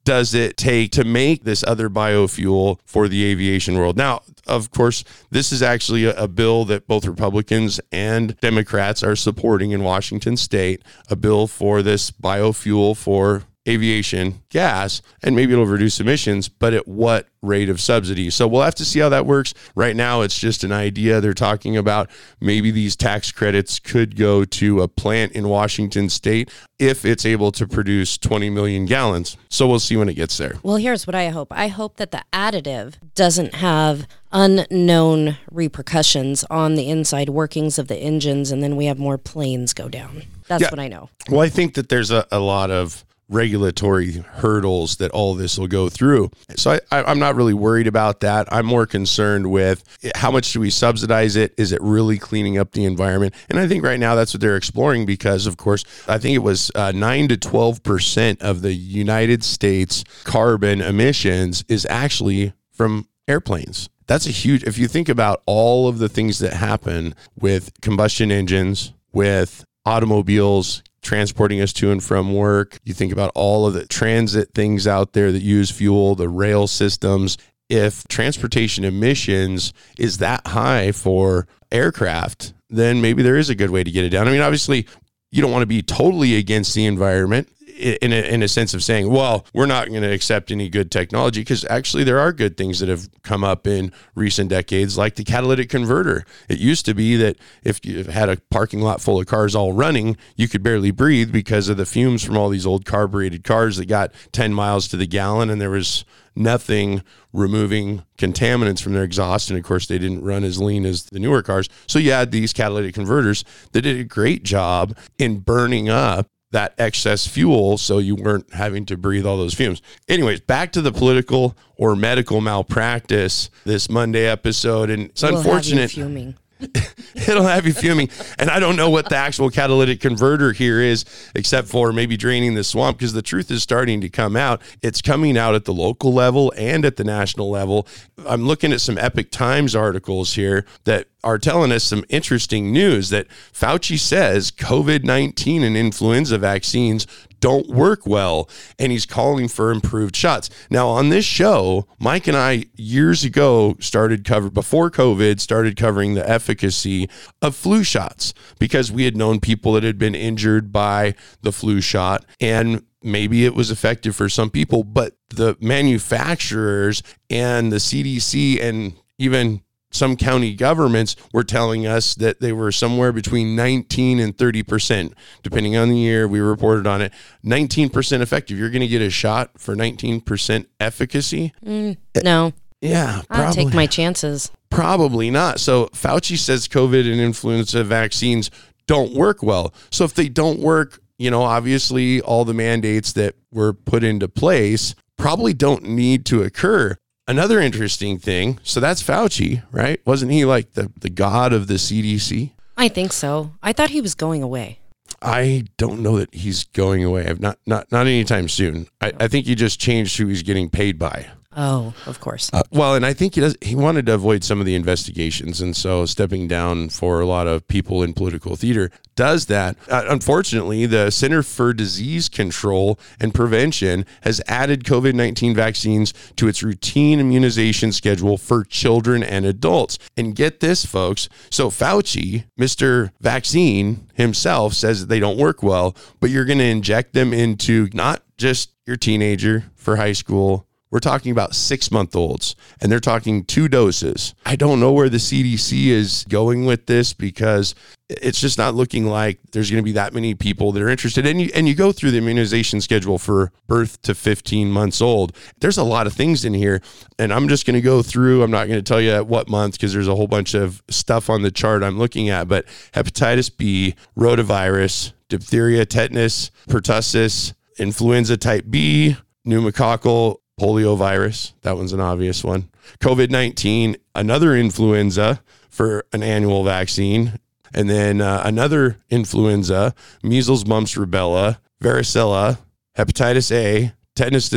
does 0.03 0.33
it 0.33 0.57
take 0.57 0.91
to 0.91 1.03
make 1.03 1.43
this 1.43 1.63
other 1.63 1.89
biofuel 1.89 2.79
for 2.85 3.07
the 3.07 3.25
aviation 3.25 3.77
world? 3.77 3.97
Now, 3.97 4.21
of 4.47 4.71
course, 4.71 5.03
this 5.29 5.51
is 5.51 5.61
actually 5.61 6.05
a, 6.05 6.15
a, 6.15 6.27
bill 6.27 6.65
that 6.65 6.87
both 6.87 7.05
Republicans 7.05 7.79
and 7.91 8.39
Democrats 8.39 9.03
are 9.03 9.15
supporting 9.15 9.71
in 9.71 9.83
Washington 9.83 10.37
state, 10.37 10.81
a 11.09 11.15
bill 11.15 11.47
for 11.47 11.81
this 11.81 12.11
biofuel 12.11 12.97
for 12.97 13.43
aviation 13.67 14.41
gas 14.49 15.01
and 15.21 15.35
maybe 15.35 15.53
it'll 15.53 15.65
reduce 15.65 15.99
emissions, 15.99 16.49
but 16.49 16.73
at 16.73 16.87
what 16.87 17.27
rate 17.41 17.69
of 17.69 17.79
subsidy? 17.79 18.29
So 18.29 18.47
we'll 18.47 18.63
have 18.63 18.75
to 18.75 18.85
see 18.85 18.99
how 18.99 19.09
that 19.09 19.25
works. 19.25 19.53
Right 19.75 19.95
now, 19.95 20.21
it's 20.21 20.37
just 20.37 20.63
an 20.63 20.71
idea. 20.71 21.21
They're 21.21 21.33
talking 21.33 21.77
about 21.77 22.09
maybe 22.39 22.71
these 22.71 22.95
tax 22.95 23.31
credits 23.31 23.79
could 23.79 24.15
go 24.15 24.45
to 24.45 24.81
a 24.81 24.87
plant 24.87 25.33
in 25.33 25.47
Washington 25.47 26.09
state 26.09 26.49
if 26.79 27.05
it's 27.05 27.25
able 27.25 27.51
to 27.53 27.67
produce 27.67 28.17
20 28.17 28.49
million 28.49 28.85
gallons. 28.85 29.37
So 29.49 29.67
we'll 29.67 29.79
see 29.79 29.97
when 29.97 30.09
it 30.09 30.13
gets 30.13 30.37
there. 30.37 30.55
Well, 30.63 30.77
here's 30.77 31.05
what 31.05 31.15
I 31.15 31.29
hope 31.29 31.51
I 31.51 31.67
hope 31.67 31.97
that 31.97 32.11
the 32.11 32.23
additive 32.33 32.95
doesn't 33.15 33.55
have 33.55 34.07
unknown 34.31 35.37
repercussions 35.51 36.43
on 36.49 36.75
the 36.75 36.89
inside 36.89 37.29
workings 37.29 37.79
of 37.79 37.87
the 37.87 37.97
engines, 37.97 38.51
and 38.51 38.63
then 38.63 38.75
we 38.75 38.85
have 38.85 38.99
more 38.99 39.17
planes 39.17 39.73
go 39.73 39.89
down. 39.89 40.23
That's 40.47 40.63
yeah. 40.63 40.69
what 40.69 40.79
I 40.79 40.87
know. 40.87 41.09
Well, 41.29 41.41
I 41.41 41.49
think 41.49 41.75
that 41.75 41.89
there's 41.89 42.11
a, 42.11 42.25
a 42.31 42.39
lot 42.39 42.71
of 42.71 43.05
regulatory 43.29 44.11
hurdles 44.11 44.97
that 44.97 45.11
all 45.11 45.35
this 45.35 45.57
will 45.57 45.67
go 45.67 45.87
through. 45.87 46.31
So 46.55 46.79
I, 46.91 47.11
am 47.11 47.19
not 47.19 47.35
really 47.35 47.53
worried 47.53 47.87
about 47.87 48.21
that. 48.21 48.51
I'm 48.51 48.65
more 48.65 48.85
concerned 48.85 49.51
with 49.51 49.83
how 50.15 50.31
much 50.31 50.51
do 50.51 50.59
we 50.59 50.71
subsidize 50.71 51.35
it? 51.35 51.53
Is 51.57 51.71
it 51.71 51.81
really 51.81 52.17
cleaning 52.17 52.57
up 52.57 52.71
the 52.71 52.85
environment? 52.85 53.35
And 53.49 53.59
I 53.59 53.67
think 53.67 53.83
right 53.83 53.99
now 53.99 54.15
that's 54.15 54.33
what 54.33 54.41
they're 54.41 54.57
exploring 54.57 55.05
because, 55.05 55.45
of 55.45 55.57
course, 55.57 55.85
I 56.07 56.17
think 56.17 56.35
it 56.35 56.39
was 56.39 56.71
uh, 56.73 56.91
9 56.91 57.27
to 57.29 57.37
12% 57.37 58.41
of 58.41 58.61
the 58.61 58.73
United 58.73 59.43
States 59.43 60.03
carbon 60.23 60.81
emissions 60.81 61.63
is 61.67 61.85
actually 61.89 62.53
from 62.71 63.07
airplanes. 63.27 63.89
That's 64.07 64.25
a 64.25 64.31
huge, 64.31 64.63
if 64.63 64.79
you 64.79 64.87
think 64.87 65.07
about 65.07 65.43
all 65.45 65.87
of 65.87 65.99
the 65.99 66.09
things 66.09 66.39
that 66.39 66.53
happen 66.53 67.13
with 67.39 67.69
combustion 67.81 68.31
engines, 68.31 68.91
with 69.13 69.63
automobiles, 69.85 70.81
transporting 71.01 71.61
us 71.61 71.73
to 71.73 71.91
and 71.91 72.03
from 72.03 72.33
work. 72.33 72.79
You 72.83 72.93
think 72.93 73.11
about 73.11 73.31
all 73.35 73.67
of 73.67 73.73
the 73.73 73.85
transit 73.85 74.53
things 74.53 74.87
out 74.87 75.13
there 75.13 75.31
that 75.31 75.41
use 75.41 75.71
fuel, 75.71 76.15
the 76.15 76.29
rail 76.29 76.67
systems. 76.67 77.37
If 77.69 78.07
transportation 78.07 78.83
emissions 78.83 79.73
is 79.97 80.17
that 80.17 80.47
high 80.47 80.91
for 80.91 81.47
aircraft, 81.71 82.53
then 82.69 83.01
maybe 83.01 83.21
there 83.23 83.37
is 83.37 83.49
a 83.49 83.55
good 83.55 83.69
way 83.69 83.83
to 83.83 83.91
get 83.91 84.05
it 84.05 84.09
down. 84.09 84.27
I 84.27 84.31
mean, 84.31 84.41
obviously, 84.41 84.87
you 85.31 85.41
don't 85.41 85.51
want 85.51 85.61
to 85.63 85.67
be 85.67 85.81
totally 85.81 86.35
against 86.35 86.73
the 86.73 86.85
environment 86.85 87.47
in 87.79 88.11
a, 88.11 88.21
in 88.21 88.43
a 88.43 88.47
sense 88.47 88.73
of 88.73 88.83
saying, 88.83 89.09
well, 89.09 89.45
we're 89.53 89.65
not 89.65 89.87
going 89.87 90.01
to 90.01 90.11
accept 90.11 90.51
any 90.51 90.69
good 90.69 90.91
technology 90.91 91.41
because 91.41 91.65
actually 91.65 92.03
there 92.03 92.19
are 92.19 92.33
good 92.33 92.57
things 92.57 92.79
that 92.79 92.89
have 92.89 93.09
come 93.23 93.43
up 93.43 93.65
in 93.65 93.91
recent 94.15 94.49
decades, 94.49 94.97
like 94.97 95.15
the 95.15 95.23
catalytic 95.23 95.69
converter. 95.69 96.25
It 96.47 96.59
used 96.59 96.85
to 96.85 96.93
be 96.93 97.15
that 97.17 97.37
if 97.63 97.83
you 97.85 98.03
had 98.03 98.29
a 98.29 98.37
parking 98.51 98.81
lot 98.81 99.01
full 99.01 99.19
of 99.19 99.27
cars 99.27 99.55
all 99.55 99.73
running, 99.73 100.17
you 100.35 100.47
could 100.47 100.63
barely 100.63 100.91
breathe 100.91 101.31
because 101.31 101.69
of 101.69 101.77
the 101.77 101.85
fumes 101.85 102.23
from 102.23 102.37
all 102.37 102.49
these 102.49 102.65
old 102.65 102.85
carbureted 102.85 103.43
cars 103.43 103.77
that 103.77 103.85
got 103.85 104.11
10 104.31 104.53
miles 104.53 104.87
to 104.89 104.97
the 104.97 105.07
gallon 105.07 105.49
and 105.49 105.61
there 105.61 105.69
was 105.69 106.05
nothing 106.35 107.03
removing 107.33 108.03
contaminants 108.17 108.81
from 108.81 108.93
their 108.93 109.03
exhaust. 109.03 109.49
And 109.49 109.59
of 109.59 109.65
course, 109.65 109.87
they 109.87 109.99
didn't 109.99 110.23
run 110.23 110.43
as 110.43 110.59
lean 110.59 110.85
as 110.85 111.05
the 111.05 111.19
newer 111.19 111.43
cars. 111.43 111.69
So 111.87 111.99
you 111.99 112.11
had 112.11 112.31
these 112.31 112.53
catalytic 112.53 112.95
converters 112.95 113.43
that 113.71 113.81
did 113.81 113.99
a 113.99 114.03
great 114.03 114.43
job 114.43 114.97
in 115.17 115.39
burning 115.39 115.89
up 115.89 116.27
that 116.51 116.73
excess 116.77 117.27
fuel 117.27 117.77
so 117.77 117.99
you 117.99 118.15
weren't 118.15 118.51
having 118.53 118.85
to 118.85 118.97
breathe 118.97 119.25
all 119.25 119.37
those 119.37 119.53
fumes. 119.53 119.81
Anyways, 120.07 120.41
back 120.41 120.71
to 120.73 120.81
the 120.81 120.91
political 120.91 121.55
or 121.75 121.95
medical 121.95 122.41
malpractice 122.41 123.49
this 123.65 123.89
Monday 123.89 124.25
episode. 124.25 124.89
And 124.89 125.09
it's 125.09 125.21
we'll 125.21 125.37
unfortunate. 125.37 125.91
fuming. 125.91 126.35
it'll 127.15 127.43
have 127.43 127.65
you 127.65 127.73
fuming. 127.73 128.09
And 128.37 128.49
I 128.49 128.59
don't 128.59 128.75
know 128.75 128.89
what 128.89 129.09
the 129.09 129.15
actual 129.15 129.49
catalytic 129.49 130.01
converter 130.01 130.51
here 130.51 130.81
is, 130.81 131.05
except 131.33 131.69
for 131.69 131.93
maybe 131.93 132.17
draining 132.17 132.55
the 132.55 132.63
swamp, 132.63 132.97
because 132.97 133.13
the 133.13 133.21
truth 133.21 133.49
is 133.49 133.63
starting 133.63 134.01
to 134.01 134.09
come 134.09 134.35
out. 134.35 134.61
It's 134.81 135.01
coming 135.01 135.37
out 135.37 135.55
at 135.55 135.65
the 135.65 135.73
local 135.73 136.13
level 136.13 136.53
and 136.57 136.83
at 136.83 136.97
the 136.97 137.03
national 137.05 137.49
level. 137.49 137.87
I'm 138.27 138.45
looking 138.45 138.73
at 138.73 138.81
some 138.81 138.97
Epoch 138.97 139.31
Times 139.31 139.75
articles 139.75 140.33
here 140.33 140.65
that 140.83 141.07
are 141.23 141.37
telling 141.37 141.71
us 141.71 141.83
some 141.83 142.05
interesting 142.09 142.71
news 142.71 143.09
that 143.09 143.27
Fauci 143.53 143.99
says 143.99 144.51
COVID 144.51 145.03
19 145.03 145.63
and 145.63 145.75
influenza 145.75 146.37
vaccines 146.37 147.05
don't 147.39 147.67
work 147.69 148.05
well. 148.05 148.49
And 148.77 148.91
he's 148.91 149.05
calling 149.05 149.47
for 149.47 149.71
improved 149.71 150.15
shots. 150.15 150.49
Now, 150.69 150.87
on 150.87 151.09
this 151.09 151.25
show, 151.25 151.87
Mike 151.99 152.27
and 152.27 152.35
I 152.35 152.65
years 152.75 153.23
ago 153.23 153.75
started 153.79 154.25
cover 154.25 154.49
before 154.49 154.91
COVID 154.91 155.39
started 155.39 155.77
covering 155.77 156.13
the 156.13 156.29
efficacy 156.29 157.09
of 157.41 157.55
flu 157.55 157.83
shots 157.83 158.33
because 158.59 158.91
we 158.91 159.05
had 159.05 159.15
known 159.15 159.39
people 159.39 159.73
that 159.73 159.83
had 159.83 159.97
been 159.97 160.15
injured 160.15 160.71
by 160.71 161.15
the 161.41 161.51
flu 161.51 161.81
shot 161.81 162.25
and 162.39 162.83
maybe 163.01 163.45
it 163.45 163.55
was 163.55 163.71
effective 163.71 164.15
for 164.15 164.29
some 164.29 164.49
people, 164.49 164.83
but 164.83 165.15
the 165.29 165.55
manufacturers 165.61 167.01
and 167.29 167.71
the 167.71 167.77
CDC 167.77 168.61
and 168.61 168.93
even 169.17 169.61
some 169.91 170.15
county 170.15 170.53
governments 170.53 171.15
were 171.33 171.43
telling 171.43 171.87
us 171.87 172.15
that 172.15 172.39
they 172.39 172.51
were 172.51 172.71
somewhere 172.71 173.11
between 173.11 173.55
19 173.55 174.19
and 174.19 174.35
30%, 174.37 175.13
depending 175.43 175.75
on 175.75 175.89
the 175.89 175.97
year. 175.97 176.27
We 176.27 176.39
reported 176.39 176.85
on 176.85 177.01
it. 177.01 177.11
19% 177.45 178.21
effective. 178.21 178.57
You're 178.57 178.69
going 178.69 178.81
to 178.81 178.87
get 178.87 179.01
a 179.01 179.09
shot 179.09 179.51
for 179.57 179.75
19% 179.75 180.65
efficacy? 180.79 181.53
Mm, 181.65 181.97
no. 182.23 182.53
Yeah, 182.81 183.21
probably. 183.27 183.45
I'll 183.45 183.53
take 183.53 183.73
my 183.73 183.87
chances. 183.87 184.51
Probably 184.69 185.29
not. 185.29 185.59
So 185.59 185.87
Fauci 185.87 186.37
says 186.37 186.67
COVID 186.67 187.11
and 187.11 187.19
influenza 187.19 187.83
vaccines 187.83 188.51
don't 188.87 189.13
work 189.13 189.43
well. 189.43 189.73
So 189.91 190.05
if 190.05 190.13
they 190.13 190.29
don't 190.29 190.59
work, 190.59 190.99
you 191.17 191.29
know, 191.29 191.41
obviously 191.41 192.21
all 192.21 192.45
the 192.45 192.53
mandates 192.53 193.13
that 193.13 193.35
were 193.51 193.73
put 193.73 194.03
into 194.03 194.27
place 194.27 194.95
probably 195.17 195.53
don't 195.53 195.83
need 195.83 196.25
to 196.27 196.43
occur. 196.43 196.95
Another 197.29 197.59
interesting 197.59 198.17
thing. 198.17 198.57
So 198.63 198.79
that's 198.79 199.03
Fauci, 199.03 199.61
right? 199.71 200.01
Wasn't 200.03 200.31
he 200.31 200.45
like 200.45 200.73
the, 200.73 200.91
the 200.99 201.11
god 201.11 201.53
of 201.53 201.67
the 201.67 201.75
CDC? 201.75 202.53
I 202.75 202.87
think 202.87 203.13
so. 203.13 203.51
I 203.61 203.71
thought 203.71 203.91
he 203.91 204.01
was 204.01 204.15
going 204.15 204.41
away. 204.41 204.79
I 205.21 205.65
don't 205.77 206.01
know 206.01 206.17
that 206.17 206.33
he's 206.33 206.63
going 206.63 207.03
away. 207.03 207.27
I've 207.27 207.39
not 207.39 207.59
not 207.67 207.91
not 207.91 208.07
anytime 208.07 208.49
soon. 208.49 208.87
I, 208.99 209.13
I 209.19 209.27
think 209.27 209.45
he 209.45 209.53
just 209.53 209.79
changed 209.79 210.17
who 210.17 210.25
he's 210.25 210.41
getting 210.41 210.71
paid 210.71 210.97
by. 210.97 211.27
Oh, 211.61 211.93
of 212.05 212.21
course. 212.21 212.49
Uh, 212.53 212.61
well, 212.71 212.95
and 212.95 213.05
I 213.05 213.11
think 213.11 213.35
he 213.35 213.41
does. 213.41 213.57
He 213.61 213.75
wanted 213.75 214.05
to 214.05 214.13
avoid 214.13 214.45
some 214.45 214.61
of 214.61 214.65
the 214.65 214.75
investigations, 214.75 215.59
and 215.59 215.75
so 215.75 216.05
stepping 216.05 216.47
down 216.47 216.87
for 216.87 217.19
a 217.19 217.25
lot 217.25 217.47
of 217.47 217.67
people 217.67 218.01
in 218.01 218.13
political 218.13 218.55
theater 218.55 218.91
does 219.15 219.47
that. 219.47 219.75
Uh, 219.89 220.05
unfortunately, 220.07 220.85
the 220.85 221.09
Center 221.09 221.43
for 221.43 221.73
Disease 221.73 222.29
Control 222.29 222.97
and 223.19 223.33
Prevention 223.33 224.05
has 224.21 224.41
added 224.47 224.85
COVID 224.85 225.15
nineteen 225.15 225.53
vaccines 225.53 226.13
to 226.37 226.47
its 226.47 226.63
routine 226.63 227.19
immunization 227.19 227.91
schedule 227.91 228.37
for 228.37 228.63
children 228.63 229.21
and 229.21 229.45
adults. 229.45 229.99
And 230.15 230.37
get 230.37 230.61
this, 230.61 230.85
folks. 230.85 231.27
So 231.49 231.69
Fauci, 231.69 232.45
Mister 232.55 233.11
Vaccine 233.19 234.07
himself, 234.13 234.75
says 234.75 235.01
that 235.01 235.07
they 235.07 235.19
don't 235.19 235.37
work 235.37 235.61
well, 235.61 235.93
but 236.21 236.29
you're 236.29 236.45
going 236.45 236.59
to 236.59 236.63
inject 236.63 237.11
them 237.11 237.33
into 237.33 237.89
not 237.91 238.23
just 238.37 238.71
your 238.85 238.95
teenager 238.95 239.65
for 239.75 239.97
high 239.97 240.13
school 240.13 240.65
we're 240.91 240.99
talking 240.99 241.31
about 241.31 241.53
six 241.53 241.91
month 241.91 242.15
olds, 242.15 242.55
and 242.81 242.91
they're 242.91 242.99
talking 242.99 243.43
two 243.43 243.67
doses. 243.67 244.33
I 244.45 244.55
don't 244.55 244.79
know 244.79 244.91
where 244.91 245.09
the 245.09 245.17
CDC 245.17 245.87
is 245.87 246.25
going 246.27 246.65
with 246.65 246.87
this 246.87 247.13
because 247.13 247.75
it's 248.09 248.41
just 248.41 248.57
not 248.57 248.73
looking 248.73 249.05
like 249.05 249.39
there's 249.51 249.69
going 249.69 249.83
to 249.83 249.85
be 249.85 249.91
that 249.91 250.15
many 250.15 250.33
people 250.33 250.71
that 250.71 250.81
are 250.81 250.89
interested. 250.89 251.27
And 251.27 251.41
you 251.41 251.51
and 251.53 251.67
you 251.67 251.75
go 251.75 251.91
through 251.91 252.11
the 252.11 252.17
immunization 252.17 252.81
schedule 252.81 253.19
for 253.19 253.51
birth 253.67 254.01
to 254.03 254.15
15 254.15 254.71
months 254.71 254.99
old. 254.99 255.35
There's 255.59 255.77
a 255.77 255.83
lot 255.83 256.07
of 256.07 256.13
things 256.13 256.43
in 256.43 256.55
here, 256.55 256.81
and 257.19 257.31
I'm 257.31 257.47
just 257.47 257.67
going 257.67 257.75
to 257.75 257.81
go 257.81 258.01
through. 258.01 258.41
I'm 258.41 258.51
not 258.51 258.67
going 258.67 258.79
to 258.79 258.83
tell 258.83 259.01
you 259.01 259.11
at 259.11 259.27
what 259.27 259.47
month 259.47 259.73
because 259.73 259.93
there's 259.93 260.07
a 260.07 260.15
whole 260.15 260.27
bunch 260.27 260.55
of 260.55 260.81
stuff 260.89 261.29
on 261.29 261.43
the 261.43 261.51
chart 261.51 261.83
I'm 261.83 261.99
looking 261.99 262.29
at. 262.29 262.47
But 262.47 262.65
hepatitis 262.93 263.55
B, 263.55 263.93
rotavirus, 264.17 265.13
diphtheria, 265.27 265.85
tetanus, 265.85 266.49
pertussis, 266.67 267.53
influenza 267.77 268.37
type 268.37 268.65
B, 268.69 269.17
pneumococcal 269.45 270.37
polio 270.59 270.97
virus. 270.97 271.53
That 271.61 271.77
one's 271.77 271.93
an 271.93 271.99
obvious 271.99 272.43
one. 272.43 272.69
COVID 272.99 273.29
19, 273.29 273.95
another 274.15 274.55
influenza 274.55 275.41
for 275.69 276.05
an 276.13 276.23
annual 276.23 276.63
vaccine. 276.63 277.39
And 277.73 277.89
then 277.89 278.19
uh, 278.19 278.41
another 278.45 278.97
influenza, 279.09 279.93
measles, 280.23 280.65
mumps, 280.65 280.95
rubella, 280.95 281.59
varicella, 281.81 282.57
hepatitis 282.97 283.51
A, 283.51 283.93
tetanus. 284.15 284.49